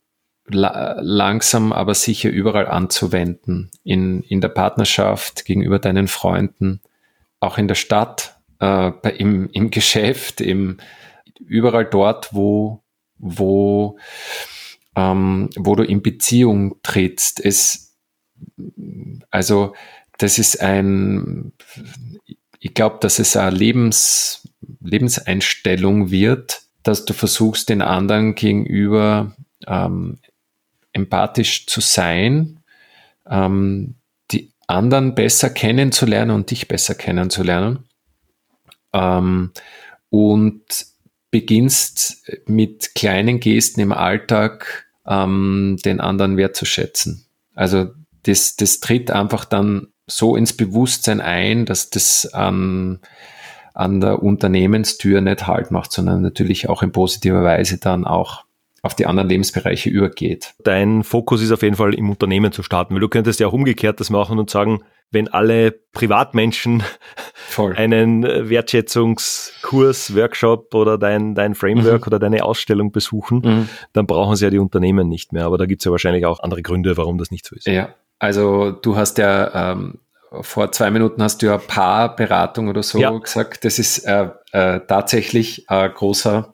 [0.49, 3.69] la langsam, aber sicher überall anzuwenden.
[3.83, 6.81] In, in der Partnerschaft, gegenüber deinen Freunden,
[7.39, 10.77] auch in der Stadt, äh, bei, im, im Geschäft, im,
[11.39, 12.81] überall dort, wo,
[13.17, 13.97] wo,
[14.95, 17.43] ähm, wo du in Beziehung trittst.
[17.43, 17.95] Es,
[19.29, 19.75] also
[20.17, 21.53] das ist ein,
[22.59, 24.47] ich glaube, dass es eine Lebens,
[24.81, 30.19] Lebenseinstellung wird, dass du versuchst, den anderen gegenüber ähm,
[30.93, 32.59] empathisch zu sein,
[33.29, 33.95] ähm,
[34.31, 37.85] die anderen besser kennenzulernen und dich besser kennenzulernen.
[38.93, 39.51] Ähm,
[40.09, 40.63] und
[41.29, 47.25] beginnst mit kleinen Gesten im Alltag ähm, den anderen wertzuschätzen.
[47.53, 47.91] Also
[48.23, 52.99] das, das tritt einfach dann so ins Bewusstsein ein, dass das an,
[53.73, 58.45] an der Unternehmenstür nicht halt macht, sondern natürlich auch in positiver Weise dann auch
[58.83, 60.53] auf die anderen Lebensbereiche übergeht.
[60.63, 63.53] Dein Fokus ist auf jeden Fall im Unternehmen zu starten, weil du könntest ja auch
[63.53, 64.81] umgekehrt das machen und sagen,
[65.11, 66.83] wenn alle Privatmenschen
[67.33, 67.75] Voll.
[67.75, 72.07] einen Wertschätzungskurs, Workshop oder dein, dein Framework mhm.
[72.07, 73.69] oder deine Ausstellung besuchen, mhm.
[73.93, 75.45] dann brauchen sie ja die Unternehmen nicht mehr.
[75.45, 77.67] Aber da gibt es ja wahrscheinlich auch andere Gründe, warum das nicht so ist.
[77.67, 79.99] Ja, also du hast ja ähm,
[80.41, 83.11] vor zwei Minuten hast du ja Paarberatung oder so ja.
[83.11, 83.63] gesagt.
[83.65, 86.53] Das ist äh, äh, tatsächlich ein großer,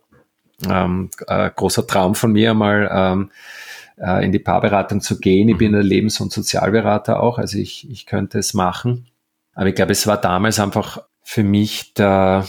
[0.69, 3.31] ähm, äh, großer Traum von mir, mal ähm,
[3.97, 5.49] äh, in die Paarberatung zu gehen.
[5.49, 5.79] Ich bin mhm.
[5.79, 9.07] ein Lebens- und Sozialberater auch, also ich, ich könnte es machen.
[9.55, 12.45] Aber ich glaube, es war damals einfach für mich der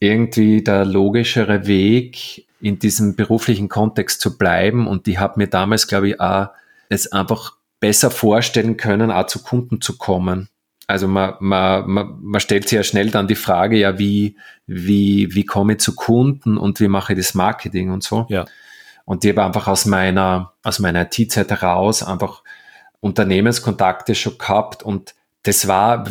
[0.00, 4.86] irgendwie der logischere Weg, in diesem beruflichen Kontext zu bleiben.
[4.86, 6.48] Und die hat mir damals, glaube ich, auch
[6.88, 10.48] es einfach besser vorstellen können, auch zu Kunden zu kommen.
[10.86, 15.34] Also man, man, man, man stellt sich ja schnell dann die Frage, ja, wie, wie,
[15.34, 18.26] wie komme ich zu Kunden und wie mache ich das Marketing und so.
[18.28, 18.44] Ja.
[19.04, 22.42] Und die habe einfach aus meiner, aus meiner IT-Zeit heraus einfach
[23.00, 26.04] Unternehmenskontakte schon gehabt und das war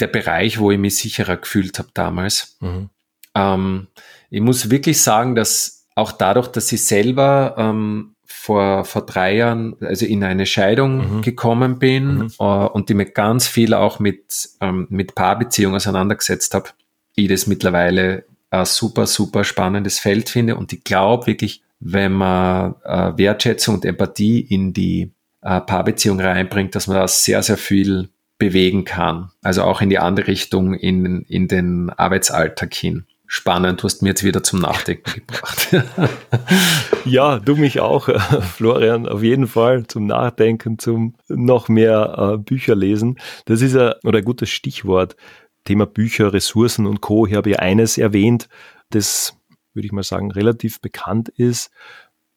[0.00, 2.58] der Bereich, wo ich mich sicherer gefühlt habe damals.
[2.60, 2.90] Mhm.
[3.34, 3.86] Ähm,
[4.28, 9.76] ich muss wirklich sagen, dass auch dadurch, dass ich selber ähm, vor, vor drei Jahren,
[9.82, 11.22] also in eine Scheidung mhm.
[11.22, 12.32] gekommen bin mhm.
[12.40, 16.70] äh, und die mir ganz viel auch mit, ähm, mit Paarbeziehungen auseinandergesetzt habe,
[17.14, 22.74] ich das mittlerweile ein super, super spannendes Feld finde und ich glaube wirklich, wenn man
[22.84, 25.12] äh, Wertschätzung und Empathie in die
[25.42, 29.30] äh, Paarbeziehung reinbringt, dass man da sehr, sehr viel bewegen kann.
[29.42, 33.80] Also auch in die andere Richtung, in, in den Arbeitsalltag hin spannend.
[33.80, 35.74] Du hast mir jetzt wieder zum Nachdenken gebracht.
[37.06, 38.10] ja, du mich auch,
[38.54, 43.18] Florian, auf jeden Fall zum Nachdenken, zum noch mehr äh, Bücher lesen.
[43.46, 45.16] Das ist ein, oder ein gutes Stichwort.
[45.64, 47.26] Thema Bücher, Ressourcen und Co.
[47.26, 48.48] Ich habe ja eines erwähnt,
[48.90, 49.34] das,
[49.72, 51.70] würde ich mal sagen, relativ bekannt ist.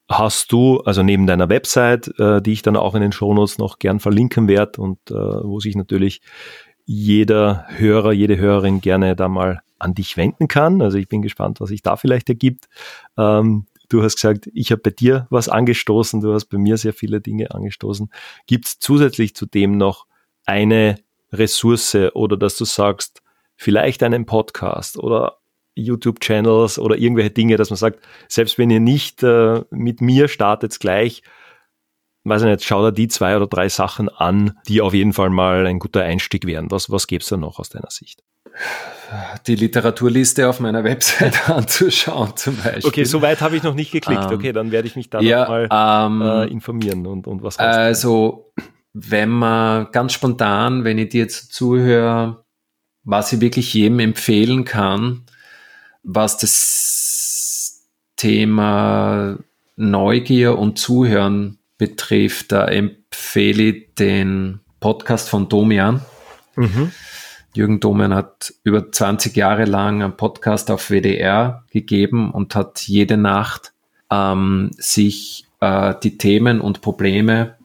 [0.08, 3.80] Hast du, also neben deiner Website, äh, die ich dann auch in den Shownotes noch
[3.80, 6.22] gern verlinken werde und äh, wo sich natürlich
[6.86, 10.82] jeder Hörer, jede Hörerin gerne da mal an dich wenden kann.
[10.82, 12.68] Also ich bin gespannt, was sich da vielleicht ergibt.
[13.18, 16.94] Ähm, du hast gesagt, ich habe bei dir was angestoßen, du hast bei mir sehr
[16.94, 18.10] viele Dinge angestoßen.
[18.48, 20.06] Gibt es zusätzlich zu dem noch
[20.46, 20.96] eine
[21.32, 23.22] Ressource oder dass du sagst,
[23.56, 25.38] vielleicht einen Podcast oder
[25.76, 30.80] YouTube-Channels oder irgendwelche Dinge, dass man sagt, selbst wenn ihr nicht äh, mit mir startet
[30.80, 31.22] gleich,
[32.26, 35.30] weiß ich nicht, schau da die zwei oder drei Sachen an, die auf jeden Fall
[35.30, 36.70] mal ein guter Einstieg wären.
[36.72, 38.24] Was, was gäbe es da noch aus deiner Sicht?
[39.46, 42.86] die Literaturliste auf meiner Website anzuschauen zum Beispiel.
[42.86, 44.26] Okay, so weit habe ich noch nicht geklickt.
[44.26, 47.60] Ähm, okay, dann werde ich mich da ja, mal ähm, äh, informieren und, und was
[47.60, 48.52] Also,
[48.94, 52.46] wenn man ganz spontan, wenn ich dir jetzt zuhöre,
[53.04, 55.26] was ich wirklich jedem empfehlen kann,
[56.04, 59.38] was das Thema
[59.76, 66.02] Neugier und Zuhören betrifft, da empfehle ich den Podcast von Domian.
[66.56, 66.92] Mhm.
[67.54, 73.18] Jürgen Domen hat über 20 Jahre lang einen Podcast auf WDR gegeben und hat jede
[73.18, 73.74] Nacht
[74.12, 77.56] ähm, sich äh, die Themen und Probleme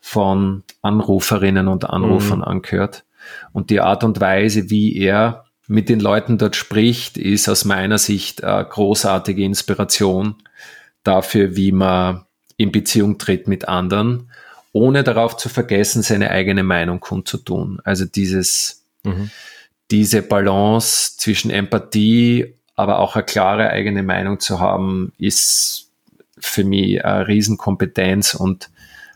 [0.00, 2.44] von Anruferinnen und Anrufern mhm.
[2.44, 3.04] angehört.
[3.52, 7.98] Und die Art und Weise, wie er mit den Leuten dort spricht, ist aus meiner
[7.98, 10.36] Sicht eine großartige Inspiration
[11.02, 12.25] dafür, wie man
[12.56, 14.30] in Beziehung tritt mit anderen,
[14.72, 17.80] ohne darauf zu vergessen, seine eigene Meinung kundzutun.
[17.84, 19.30] Also dieses Mhm.
[19.90, 25.90] Diese Balance zwischen Empathie, aber auch eine klare eigene Meinung zu haben, ist
[26.38, 28.68] für mich eine Riesenkompetenz und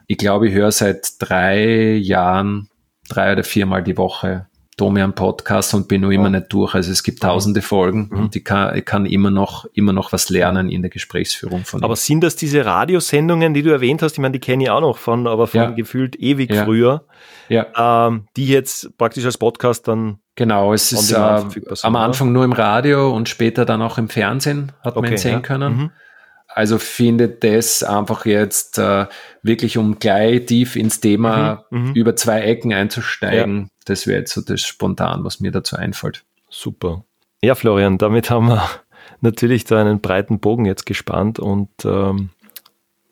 [0.06, 2.68] ich glaube, ich höre seit drei Jahren
[3.08, 4.46] drei oder viermal die Woche
[4.80, 6.74] Domian Podcast und bin nur immer nicht durch.
[6.74, 8.18] Also es gibt tausende Folgen mhm.
[8.18, 11.84] und ich kann, ich kann immer noch, immer noch was lernen in der Gesprächsführung von
[11.84, 11.96] Aber ihm.
[11.96, 14.12] sind das diese Radiosendungen, die du erwähnt hast?
[14.12, 15.70] Ich meine, die kenne ich auch noch von, aber von ja.
[15.70, 16.64] gefühlt ewig ja.
[16.64, 17.04] früher.
[17.48, 18.06] Ja.
[18.06, 20.20] Ähm, die jetzt praktisch als Podcast dann.
[20.36, 21.16] Genau, es ist äh,
[21.82, 25.18] am Anfang nur im Radio und später dann auch im Fernsehen hat okay, man ihn
[25.18, 25.40] sehen ja.
[25.40, 25.76] können.
[25.76, 25.90] Mhm.
[26.54, 29.06] Also findet das einfach jetzt äh,
[29.42, 31.94] wirklich, um gleich tief ins Thema mhm, mhm.
[31.94, 33.62] über zwei Ecken einzusteigen.
[33.62, 33.68] Ja.
[33.84, 36.24] Das wäre jetzt so das spontan, was mir dazu einfällt.
[36.48, 37.04] Super.
[37.42, 38.68] Ja, Florian, damit haben wir
[39.20, 42.30] natürlich da einen breiten Bogen jetzt gespannt und ähm,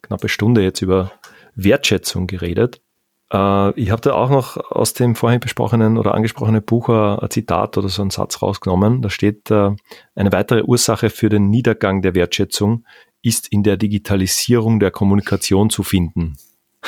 [0.03, 1.12] knappe Stunde jetzt über
[1.55, 2.80] Wertschätzung geredet.
[3.32, 7.76] Äh, ich habe da auch noch aus dem vorhin besprochenen oder angesprochenen Buch ein Zitat
[7.78, 9.03] oder so einen Satz rausgenommen.
[9.03, 9.70] Da steht, äh,
[10.14, 12.84] eine weitere Ursache für den Niedergang der Wertschätzung
[13.22, 16.36] ist in der Digitalisierung der Kommunikation zu finden.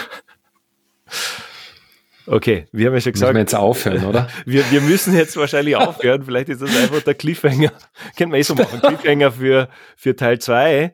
[2.27, 3.33] Okay, wir haben ja schon gesagt.
[3.33, 4.29] Müssen wir jetzt aufhören, oder?
[4.47, 6.23] Wir, wir müssen jetzt wahrscheinlich aufhören.
[6.23, 7.73] Vielleicht ist das einfach der Cliffhanger.
[8.17, 8.81] Können wir eh so machen.
[8.81, 10.93] Cliffhanger für, für Teil 2, äh,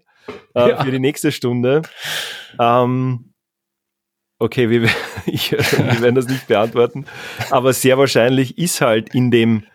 [0.55, 0.83] ja.
[0.83, 1.83] für die nächste Stunde.
[2.59, 3.35] Ähm,
[4.39, 4.89] okay, wir,
[5.27, 7.05] ich, wir werden das nicht beantworten.
[7.51, 9.67] Aber sehr wahrscheinlich ist halt in dem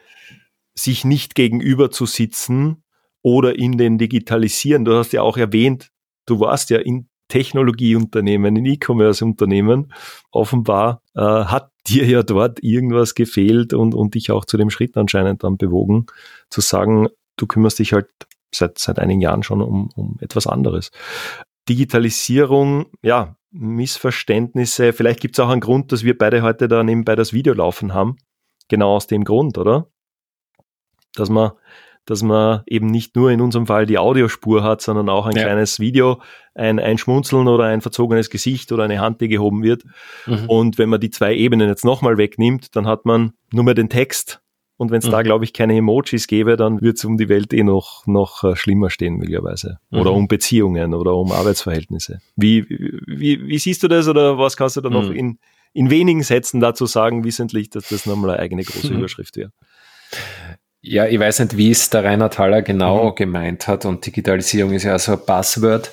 [0.74, 2.84] sich nicht gegenüber zu sitzen
[3.22, 4.86] oder in den Digitalisieren.
[4.86, 5.90] Du hast ja auch erwähnt,
[6.26, 9.94] du warst ja in Technologieunternehmen, in E-Commerce-Unternehmen.
[10.32, 14.98] Offenbar äh, hat dir ja dort irgendwas gefehlt und, und dich auch zu dem Schritt
[14.98, 16.08] anscheinend dann bewogen,
[16.50, 17.08] zu sagen,
[17.38, 18.10] du kümmerst dich halt
[18.54, 20.92] seit, seit einigen Jahren schon um, um etwas anderes.
[21.70, 24.94] Digitalisierung, ja, Missverständnisse.
[24.94, 27.94] Vielleicht gibt es auch einen Grund, dass wir beide heute da nebenbei das Video laufen
[27.94, 28.18] haben.
[28.68, 29.88] Genau aus dem Grund, oder?
[31.16, 31.52] Dass man
[32.12, 35.44] dass man eben nicht nur in unserem Fall die Audiospur hat, sondern auch ein ja.
[35.44, 36.22] kleines Video,
[36.54, 39.84] ein, ein Schmunzeln oder ein verzogenes Gesicht oder eine Hand, die gehoben wird.
[40.28, 40.46] Mhm.
[40.48, 43.88] Und wenn man die zwei Ebenen jetzt nochmal wegnimmt, dann hat man nur mehr den
[43.88, 44.42] Text.
[44.76, 45.12] Und wenn es mhm.
[45.12, 48.44] da, glaube ich, keine Emojis gäbe, dann wird es um die Welt eh noch, noch
[48.44, 49.78] äh, schlimmer stehen, möglicherweise.
[49.92, 50.18] Oder mhm.
[50.18, 52.20] um Beziehungen oder um Arbeitsverhältnisse.
[52.36, 55.16] Wie, wie, wie siehst du das oder was kannst du da noch mhm.
[55.16, 55.40] in,
[55.72, 59.52] in wenigen Sätzen dazu sagen, wissentlich, dass das nochmal eine eigene große Überschrift wäre?
[60.82, 63.16] Ja, ich weiß nicht, wie es der Reinhard Haller genau mhm.
[63.16, 65.92] gemeint hat und Digitalisierung ist ja so ein Passwort.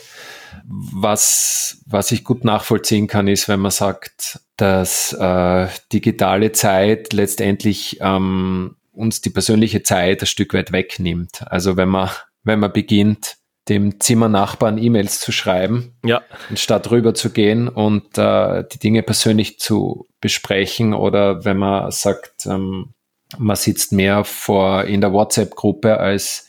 [0.64, 7.98] Was, was ich gut nachvollziehen kann, ist, wenn man sagt, dass äh, digitale Zeit letztendlich
[8.00, 11.42] ähm, uns die persönliche Zeit ein Stück weit wegnimmt.
[11.46, 12.10] Also wenn man,
[12.42, 13.36] wenn man beginnt,
[13.68, 16.22] dem Zimmernachbarn E-Mails zu schreiben, ja.
[16.48, 22.46] anstatt rüber zu gehen und äh, die Dinge persönlich zu besprechen oder wenn man sagt,
[22.46, 22.94] ähm,
[23.36, 26.48] man sitzt mehr vor in der WhatsApp-Gruppe, als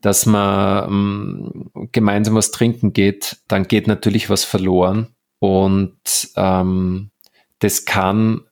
[0.00, 5.08] dass man ähm, gemeinsam was trinken geht, dann geht natürlich was verloren.
[5.40, 6.00] Und
[6.36, 7.10] ähm,
[7.58, 8.42] das kann,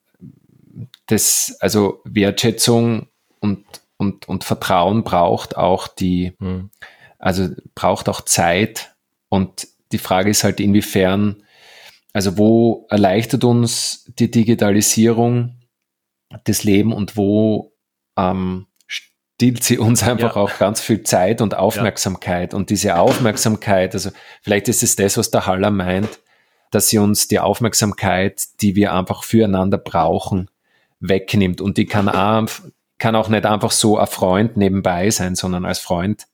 [1.07, 3.09] das, also Wertschätzung
[3.41, 3.65] und,
[3.97, 6.71] und, und Vertrauen braucht auch die, mhm.
[7.19, 8.95] also braucht auch Zeit.
[9.31, 11.43] Und die Frage ist halt, inwiefern,
[12.13, 15.58] also wo erleichtert uns die Digitalisierung
[16.45, 17.72] das Leben und wo
[18.16, 20.43] ähm, stiehlt sie uns einfach ja.
[20.43, 22.53] auch ganz viel Zeit und Aufmerksamkeit.
[22.53, 22.59] Ja.
[22.59, 24.11] Und diese Aufmerksamkeit, also
[24.43, 26.20] vielleicht ist es das, was der Haller meint,
[26.70, 30.51] dass sie uns die Aufmerksamkeit, die wir einfach füreinander brauchen,
[31.01, 31.61] wegnimmt.
[31.61, 32.49] Und die kann auch,
[32.99, 36.26] kann auch nicht einfach so ein Freund nebenbei sein, sondern als Freund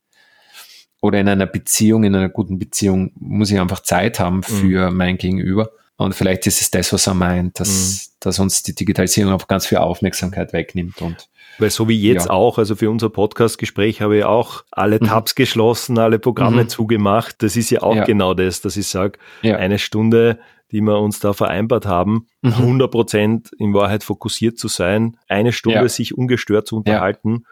[1.05, 4.43] oder in einer Beziehung, in einer guten Beziehung muss ich einfach Zeit haben mhm.
[4.43, 4.97] für mhm.
[4.97, 5.71] mein Gegenüber.
[5.97, 8.15] Und vielleicht ist es das, was er meint, dass, mhm.
[8.21, 11.01] dass uns die Digitalisierung auch ganz viel Aufmerksamkeit wegnimmt.
[11.01, 11.29] Und
[11.59, 12.31] weil so wie jetzt ja.
[12.33, 15.07] auch, also für unser Podcast-Gespräch habe ich auch alle mhm.
[15.07, 15.37] Tabs mhm.
[15.37, 16.69] geschlossen, alle Programme mhm.
[16.69, 17.43] zugemacht.
[17.43, 18.05] Das ist ja auch ja.
[18.05, 19.57] genau das, dass ich sage, ja.
[19.57, 20.41] eine Stunde,
[20.73, 22.53] die wir uns da vereinbart haben, mhm.
[22.53, 27.45] 100 Prozent in Wahrheit fokussiert zu sein, eine Stunde sich ungestört zu unterhalten,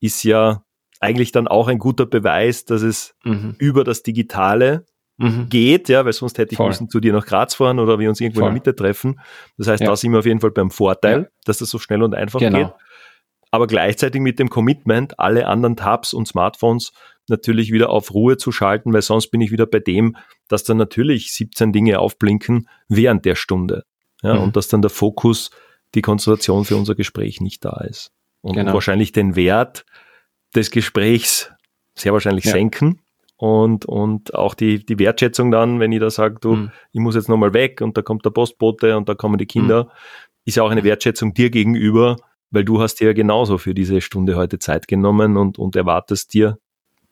[0.00, 0.62] ist ja
[1.00, 3.56] eigentlich dann auch ein guter Beweis, dass es mhm.
[3.58, 4.86] über das Digitale
[5.16, 5.48] mhm.
[5.48, 6.68] geht, ja, weil sonst hätte ich Voll.
[6.68, 8.48] müssen zu dir nach Graz fahren oder wir uns irgendwo Voll.
[8.48, 9.20] in der Mitte treffen.
[9.56, 9.88] Das heißt, ja.
[9.88, 11.28] da sind wir auf jeden Fall beim Vorteil, ja.
[11.44, 12.58] dass das so schnell und einfach genau.
[12.58, 12.72] geht.
[13.50, 16.92] Aber gleichzeitig mit dem Commitment, alle anderen Tabs und Smartphones
[17.28, 20.16] natürlich wieder auf Ruhe zu schalten, weil sonst bin ich wieder bei dem,
[20.48, 23.84] dass dann natürlich 17 Dinge aufblinken während der Stunde.
[24.22, 24.42] Ja, mhm.
[24.42, 25.50] Und dass dann der Fokus,
[25.94, 28.10] die Konzentration für unser Gespräch nicht da ist.
[28.40, 28.74] Und genau.
[28.74, 29.86] wahrscheinlich den Wert
[30.54, 31.52] des Gesprächs
[31.94, 32.52] sehr wahrscheinlich ja.
[32.52, 33.03] senken
[33.36, 36.70] und, und auch die, die Wertschätzung dann, wenn ich da sage, du, mhm.
[36.92, 39.84] ich muss jetzt nochmal weg und da kommt der Postbote und da kommen die Kinder,
[39.84, 39.90] mhm.
[40.44, 42.16] ist ja auch eine Wertschätzung dir gegenüber,
[42.50, 46.32] weil du hast dir ja genauso für diese Stunde heute Zeit genommen und, und erwartest
[46.34, 46.58] dir,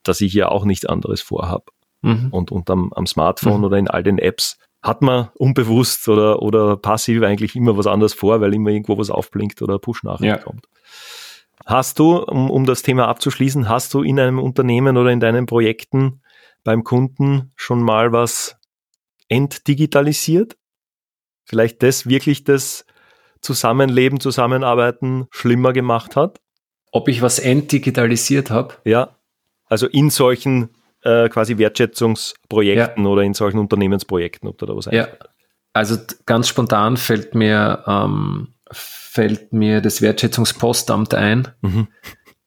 [0.03, 1.69] dass ich ja auch nichts anderes vorhab.
[2.01, 2.29] Mhm.
[2.31, 3.63] Und, und am, am Smartphone mhm.
[3.65, 8.13] oder in all den Apps hat man unbewusst oder, oder passiv eigentlich immer was anderes
[8.13, 10.37] vor, weil immer irgendwo was aufblinkt oder Push-Nachricht ja.
[10.37, 10.67] kommt.
[11.65, 15.45] Hast du, um, um das Thema abzuschließen, hast du in einem Unternehmen oder in deinen
[15.45, 16.21] Projekten
[16.63, 18.57] beim Kunden schon mal was
[19.29, 20.57] entdigitalisiert?
[21.45, 22.85] Vielleicht das wirklich das
[23.41, 26.39] Zusammenleben, Zusammenarbeiten schlimmer gemacht hat?
[26.91, 28.75] Ob ich was entdigitalisiert habe?
[28.85, 29.17] Ja,
[29.65, 30.69] also in solchen
[31.01, 33.09] äh, quasi Wertschätzungsprojekten ja.
[33.09, 35.07] oder in solchen Unternehmensprojekten, ob da was Ja,
[35.73, 38.53] also ganz spontan fällt mir, ähm,
[39.13, 41.87] fällt mir das Wertschätzungspostamt ein, mhm.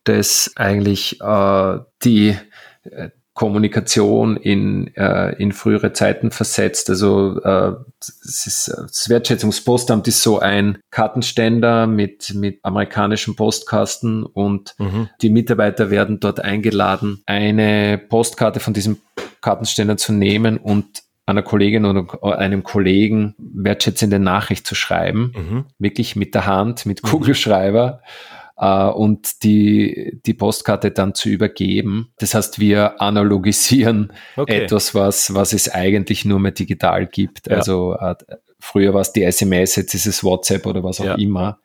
[0.02, 2.36] das eigentlich äh, die
[2.82, 6.90] äh, Kommunikation in, äh, in frühere Zeiten versetzt.
[6.90, 14.74] Also äh, das, ist, das Wertschätzungspostamt ist so ein Kartenständer mit, mit amerikanischen Postkasten und
[14.78, 15.08] mhm.
[15.22, 18.96] die Mitarbeiter werden dort eingeladen, eine Postkarte von diesem
[19.40, 25.64] Kartenständer zu nehmen und einer Kollegin oder einem Kollegen wertschätzende Nachricht zu schreiben, mhm.
[25.78, 27.08] wirklich mit der Hand, mit mhm.
[27.08, 28.00] Kugelschreiber.
[28.02, 32.12] Mhm äh, und die, die Postkarte dann zu übergeben.
[32.18, 34.64] Das heißt, wir analogisieren okay.
[34.64, 37.48] etwas, was, was es eigentlich nur mehr digital gibt.
[37.48, 37.56] Ja.
[37.58, 38.14] Also äh,
[38.58, 41.14] früher war es die SMS, jetzt ist es WhatsApp oder was auch ja.
[41.16, 41.58] immer.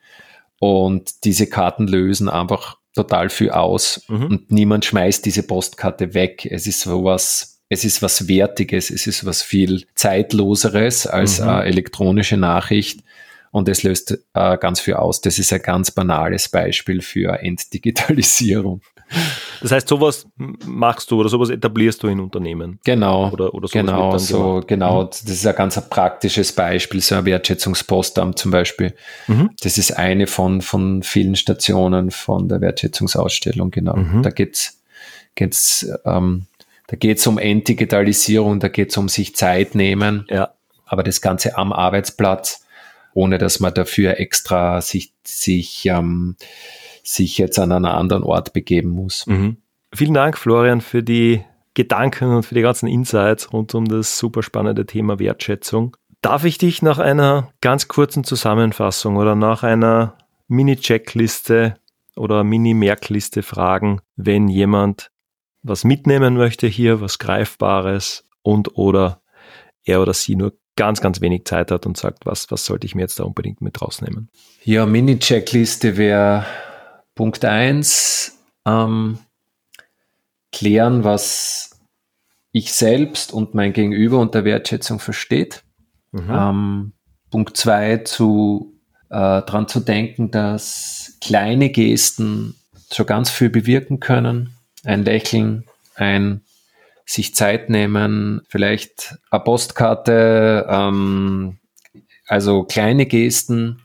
[0.60, 4.26] Und diese Karten lösen einfach total viel aus mhm.
[4.26, 6.46] und niemand schmeißt diese Postkarte weg.
[6.46, 11.48] Es ist sowas, es ist was Wertiges, es ist was viel Zeitloseres als mhm.
[11.48, 13.00] eine elektronische Nachricht
[13.52, 15.22] und es löst äh, ganz viel aus.
[15.22, 18.82] Das ist ein ganz banales Beispiel für Entdigitalisierung.
[19.62, 20.28] Das heißt, sowas
[20.66, 22.80] machst du oder sowas etablierst du in Unternehmen.
[22.84, 23.30] Genau.
[23.32, 25.04] Oder, oder genau, so, genau.
[25.04, 25.10] Mhm.
[25.10, 28.94] Das ist ein ganz praktisches Beispiel, so ein Wertschätzungspostamt zum Beispiel.
[29.28, 29.52] Mhm.
[29.62, 33.96] Das ist eine von, von vielen Stationen von der Wertschätzungsausstellung, genau.
[33.96, 34.24] Mhm.
[34.24, 34.82] Da geht's,
[35.36, 36.48] geht's, ähm,
[36.92, 40.26] da geht's um Entdigitalisierung, da geht's um sich Zeit nehmen.
[40.30, 40.52] Ja.
[40.84, 42.66] Aber das Ganze am Arbeitsplatz,
[43.14, 46.36] ohne dass man dafür extra sich, sich, ähm,
[47.02, 49.26] sich jetzt an einen anderen Ort begeben muss.
[49.26, 49.56] Mhm.
[49.94, 54.44] Vielen Dank, Florian, für die Gedanken und für die ganzen Insights rund um das super
[54.44, 55.96] spannende Thema Wertschätzung.
[56.22, 60.18] Darf ich dich nach einer ganz kurzen Zusammenfassung oder nach einer
[60.50, 61.76] Mini-Checkliste
[62.18, 65.11] oder Mini-Merkliste fragen, wenn jemand
[65.64, 69.22] was mitnehmen möchte hier, was Greifbares und oder
[69.84, 72.96] er oder sie nur ganz, ganz wenig Zeit hat und sagt, was, was sollte ich
[72.96, 74.30] mir jetzt da unbedingt mit rausnehmen?
[74.64, 76.46] Ja, Mini-Checkliste wäre
[77.16, 79.20] Punkt 1, ähm,
[80.52, 81.80] klären, was
[82.52, 85.64] ich selbst und mein Gegenüber unter Wertschätzung versteht.
[86.12, 86.30] Mhm.
[86.30, 86.94] Ähm,
[87.30, 92.56] Punkt 2, zu äh, daran zu denken, dass kleine Gesten
[92.92, 94.56] schon ganz viel bewirken können.
[94.84, 95.66] Ein Lächeln,
[95.96, 96.42] ein
[97.06, 101.60] sich Zeit nehmen, vielleicht eine Postkarte, ähm,
[102.28, 103.82] also kleine Gesten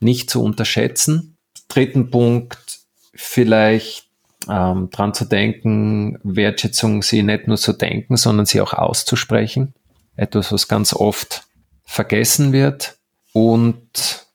[0.00, 1.36] nicht zu unterschätzen.
[1.68, 2.80] Dritten Punkt,
[3.14, 4.06] vielleicht
[4.48, 9.74] ähm, dran zu denken, Wertschätzung sie nicht nur zu denken, sondern sie auch auszusprechen.
[10.16, 11.44] Etwas, was ganz oft
[11.84, 12.98] vergessen wird.
[13.32, 14.26] Und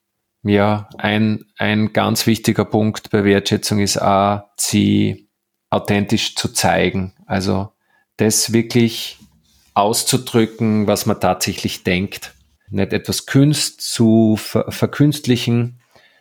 [0.43, 5.24] ja, ein, ein ganz wichtiger Punkt bei Wertschätzung ist auch, sie
[5.70, 7.13] authentisch zu zeigen.
[7.26, 7.70] Also
[8.18, 9.18] das wirklich
[9.74, 12.34] auszudrücken, was man tatsächlich denkt.
[12.70, 15.80] Nicht etwas Künst zu ver verkünstlichen,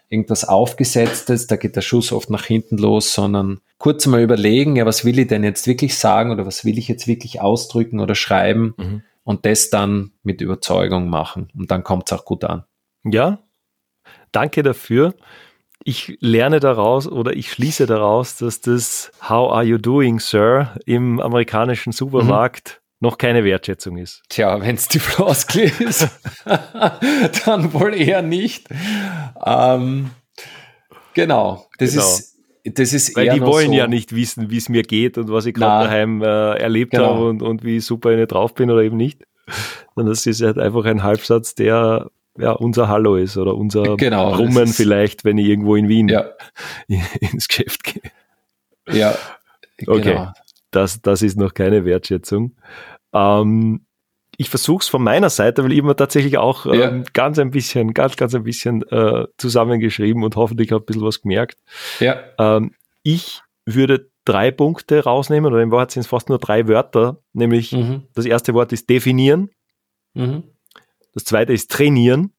[0.08, 4.86] irgendwas Aufgesetztes, da geht der Schuss oft nach hinten los, sondern kurz mal überlegen, ja,
[4.86, 8.14] was will ich denn jetzt wirklich sagen oder was will ich jetzt wirklich ausdrücken oder
[8.14, 9.02] schreiben mhm.
[9.24, 11.48] und das dann mit Überzeugung machen.
[11.56, 12.64] Und dann kommt es auch gut an.
[13.04, 13.42] Ja,
[14.32, 15.14] danke dafür.
[15.84, 21.20] Ich lerne daraus oder ich schließe daraus, dass das How are you doing, Sir im
[21.20, 24.22] amerikanischen Supermarkt mhm noch keine Wertschätzung ist.
[24.30, 26.08] Tja, wenn es die Floskel ist,
[27.44, 28.66] dann wohl eher nicht.
[29.44, 30.10] Ähm,
[31.12, 32.02] genau, das genau.
[32.02, 35.30] ist das ist Weil die wollen so ja nicht wissen, wie es mir geht und
[35.30, 37.14] was ich gerade daheim äh, erlebt genau.
[37.14, 39.24] habe und, und wie super ich drauf bin oder eben nicht.
[39.94, 44.32] Sondern das ist halt einfach ein Halbsatz, der ja unser Hallo ist oder unser genau,
[44.32, 46.30] Brummen vielleicht, wenn ich irgendwo in Wien ja.
[47.20, 48.02] ins Geschäft gehe.
[48.90, 49.16] Ja,
[49.86, 50.12] okay.
[50.12, 50.32] Genau.
[50.70, 52.56] Das, das ist noch keine Wertschätzung.
[53.12, 53.86] Ähm,
[54.36, 57.02] ich versuche es von meiner Seite, weil ich mir tatsächlich auch ähm, ja.
[57.12, 61.22] ganz ein bisschen, ganz, ganz ein bisschen äh, zusammengeschrieben und hoffentlich habe ein bisschen was
[61.22, 61.58] gemerkt.
[62.00, 62.20] Ja.
[62.38, 67.18] Ähm, ich würde drei Punkte rausnehmen, oder in Wahrheit sind es fast nur drei Wörter,
[67.32, 68.04] nämlich mhm.
[68.14, 69.50] das erste Wort ist definieren,
[70.14, 70.44] mhm.
[71.14, 72.32] Das zweite ist trainieren,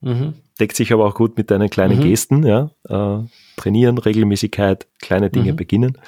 [0.00, 0.34] mhm.
[0.60, 2.02] deckt sich aber auch gut mit deinen kleinen mhm.
[2.02, 2.70] Gesten, ja.
[2.88, 3.24] Äh,
[3.56, 5.56] trainieren, Regelmäßigkeit, kleine Dinge mhm.
[5.56, 5.98] beginnen.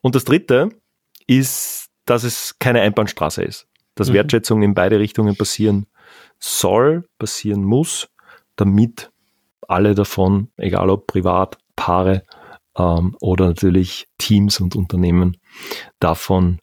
[0.00, 0.70] Und das dritte
[1.26, 3.68] ist, dass es keine Einbahnstraße ist.
[3.94, 4.14] Dass mhm.
[4.14, 5.86] Wertschätzung in beide Richtungen passieren
[6.38, 8.08] soll, passieren muss,
[8.56, 9.10] damit
[9.68, 12.22] alle davon, egal ob privat, Paare
[12.76, 15.36] ähm, oder natürlich Teams und Unternehmen
[16.00, 16.60] davon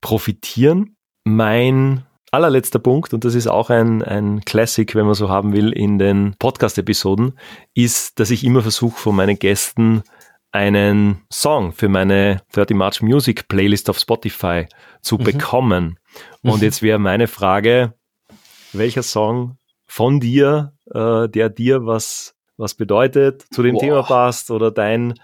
[0.00, 0.96] profitieren.
[1.24, 5.72] Mein allerletzter Punkt, und das ist auch ein, ein Classic, wenn man so haben will,
[5.72, 7.38] in den Podcast-Episoden,
[7.74, 10.02] ist, dass ich immer versuche, von meinen Gästen
[10.50, 14.66] einen Song für meine 30 March Music Playlist auf Spotify
[15.02, 15.24] zu mhm.
[15.24, 15.98] bekommen.
[16.42, 16.62] Und mhm.
[16.62, 17.94] jetzt wäre meine Frage,
[18.72, 23.80] welcher Song von dir, äh, der dir was, was bedeutet, zu dem Boah.
[23.80, 25.14] Thema passt oder dein,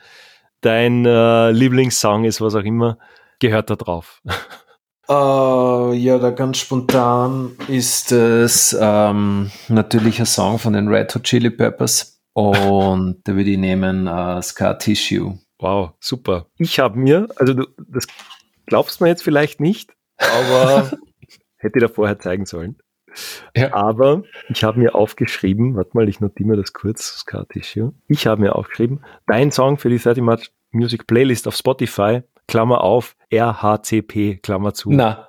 [0.60, 2.98] dein äh, Lieblingssong ist, was auch immer,
[3.40, 4.22] gehört da drauf?
[5.08, 11.24] Uh, ja, da ganz spontan ist es ähm, natürlich ein Song von den Red Hot
[11.24, 12.22] Chili Peppers.
[12.32, 15.38] Und da würde ich nehmen uh, Scar Tissue.
[15.58, 16.46] Wow, super.
[16.58, 18.06] Ich habe mir, also du, das
[18.66, 20.90] glaubst du mir jetzt vielleicht nicht, aber
[21.58, 22.76] hätte ich da vorher zeigen sollen.
[23.54, 23.72] Ja.
[23.72, 27.92] Aber ich habe mir aufgeschrieben, warte mal, ich notiere mir das kurz, Scar Tissue.
[28.08, 32.82] Ich habe mir aufgeschrieben, dein Song für die 30 March Music Playlist auf Spotify, Klammer
[32.82, 34.90] auf, RHCP, Klammer zu.
[34.92, 35.28] Na.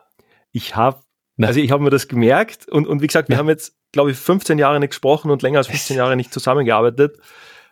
[0.52, 1.02] Ich habe,
[1.42, 3.40] also ich habe mir das gemerkt und, und wie gesagt, wir ja.
[3.40, 7.18] haben jetzt glaube ich, 15 Jahre nicht gesprochen und länger als 15 Jahre nicht zusammengearbeitet.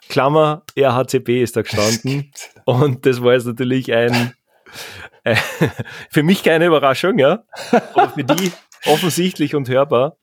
[0.08, 2.32] Klammer, RHCP ist da gestanden.
[2.66, 4.34] Und das war jetzt natürlich ein,
[5.26, 5.36] äh,
[6.10, 7.44] für mich keine Überraschung, ja.
[7.94, 8.54] Aber für die
[8.86, 10.18] offensichtlich und hörbar.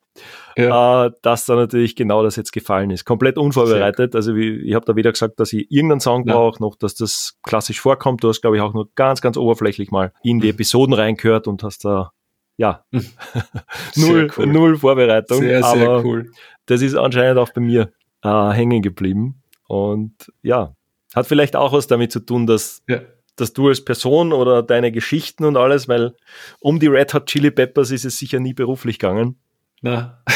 [0.63, 1.07] Ja.
[1.07, 3.05] äh, dass da natürlich genau das jetzt gefallen ist.
[3.05, 4.15] Komplett unvorbereitet.
[4.15, 6.35] Also wie, ich habe da weder gesagt, dass ich irgendeinen Song ja.
[6.35, 8.25] brauche, noch dass das klassisch vorkommt.
[8.25, 10.55] Du hast, glaube ich, auch nur ganz, ganz oberflächlich mal in die mhm.
[10.55, 12.13] Episoden reingehört und hast da
[12.57, 13.07] ja, mhm.
[13.97, 14.47] null, cool.
[14.47, 15.39] null Vorbereitung.
[15.39, 16.31] Sehr, sehr aber cool.
[16.67, 17.91] Das ist anscheinend auch bei mir
[18.23, 19.43] äh, hängen geblieben.
[19.67, 20.75] Und ja,
[21.15, 23.01] hat vielleicht auch was damit zu tun, dass, ja.
[23.37, 26.15] dass du als Person oder deine Geschichten und alles, weil
[26.61, 29.39] um die Red Hot Chili Peppers ist es sicher nie beruflich gegangen.
[29.81, 30.23] Na.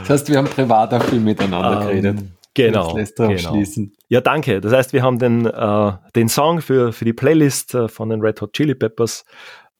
[0.00, 2.18] das heißt, wir haben privat auch viel miteinander um, geredet.
[2.54, 2.94] Genau.
[2.94, 3.62] Genau.
[4.08, 4.60] Ja, danke.
[4.60, 8.20] Das heißt, wir haben den, äh, den Song für, für die Playlist äh, von den
[8.20, 9.24] Red Hot Chili Peppers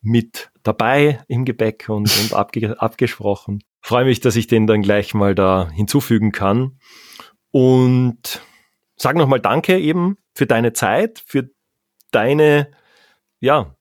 [0.00, 3.64] mit dabei im Gepäck und, und abge abgesprochen.
[3.80, 6.78] Freue mich, dass ich den dann gleich mal da hinzufügen kann.
[7.50, 8.42] Und
[8.96, 11.50] sag nochmal Danke eben für deine Zeit, für
[12.12, 12.70] deine,
[13.40, 13.74] ja,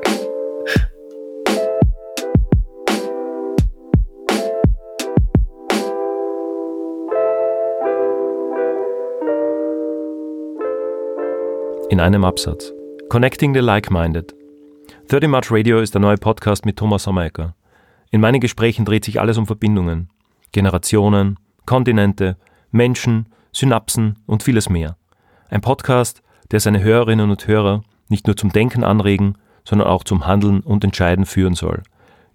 [11.89, 12.73] in einem Absatz.
[13.09, 14.35] Connecting the Like-Minded.
[15.07, 17.55] 30 March Radio ist der neue Podcast mit Thomas Sommerecker.
[18.11, 20.09] In meinen Gesprächen dreht sich alles um Verbindungen,
[20.51, 22.35] Generationen, Kontinente,
[22.71, 24.97] Menschen, Synapsen und vieles mehr.
[25.49, 30.25] Ein Podcast, der seine Hörerinnen und Hörer nicht nur zum Denken anregen, sondern auch zum
[30.25, 31.83] Handeln und Entscheiden führen soll.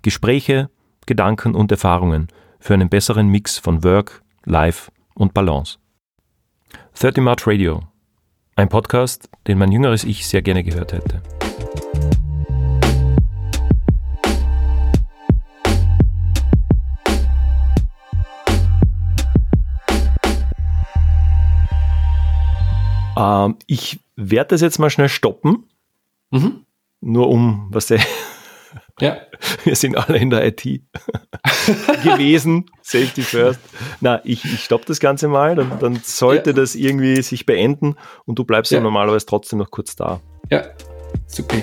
[0.03, 0.69] Gespräche,
[1.07, 5.79] Gedanken und Erfahrungen für einen besseren Mix von Work, Life und Balance.
[6.95, 7.83] 30 March Radio
[8.55, 11.23] ein Podcast, den mein jüngeres Ich sehr gerne gehört hätte.
[23.17, 25.69] Ähm, ich werde das jetzt mal schnell stoppen.
[26.31, 26.65] Mhm.
[27.01, 28.01] Nur um, was der
[29.01, 29.19] ja.
[29.65, 30.63] Wir sind alle in der IT
[32.05, 32.67] gewesen.
[32.83, 33.61] Safety first.
[34.01, 36.57] Na, ich, ich stoppe das Ganze mal, dann, dann sollte ja.
[36.57, 37.97] das irgendwie sich beenden
[38.27, 38.79] und du bleibst ja.
[38.79, 40.21] ja normalerweise trotzdem noch kurz da.
[40.51, 40.65] Ja,
[41.27, 41.63] super.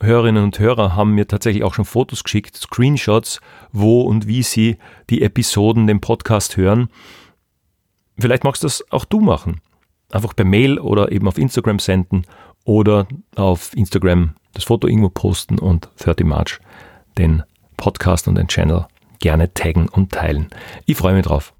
[0.00, 3.40] Hörerinnen und Hörer haben mir tatsächlich auch schon Fotos geschickt, Screenshots,
[3.72, 4.78] wo und wie sie
[5.10, 6.88] die Episoden, den Podcast hören.
[8.18, 9.60] Vielleicht magst du das auch du machen.
[10.10, 12.26] Einfach per Mail oder eben auf Instagram senden
[12.64, 16.60] oder auf Instagram das Foto irgendwo posten und 30 March
[17.18, 17.42] den
[17.76, 18.86] Podcast und den Channel
[19.18, 20.48] gerne taggen und teilen.
[20.86, 21.52] Ich freue mich drauf.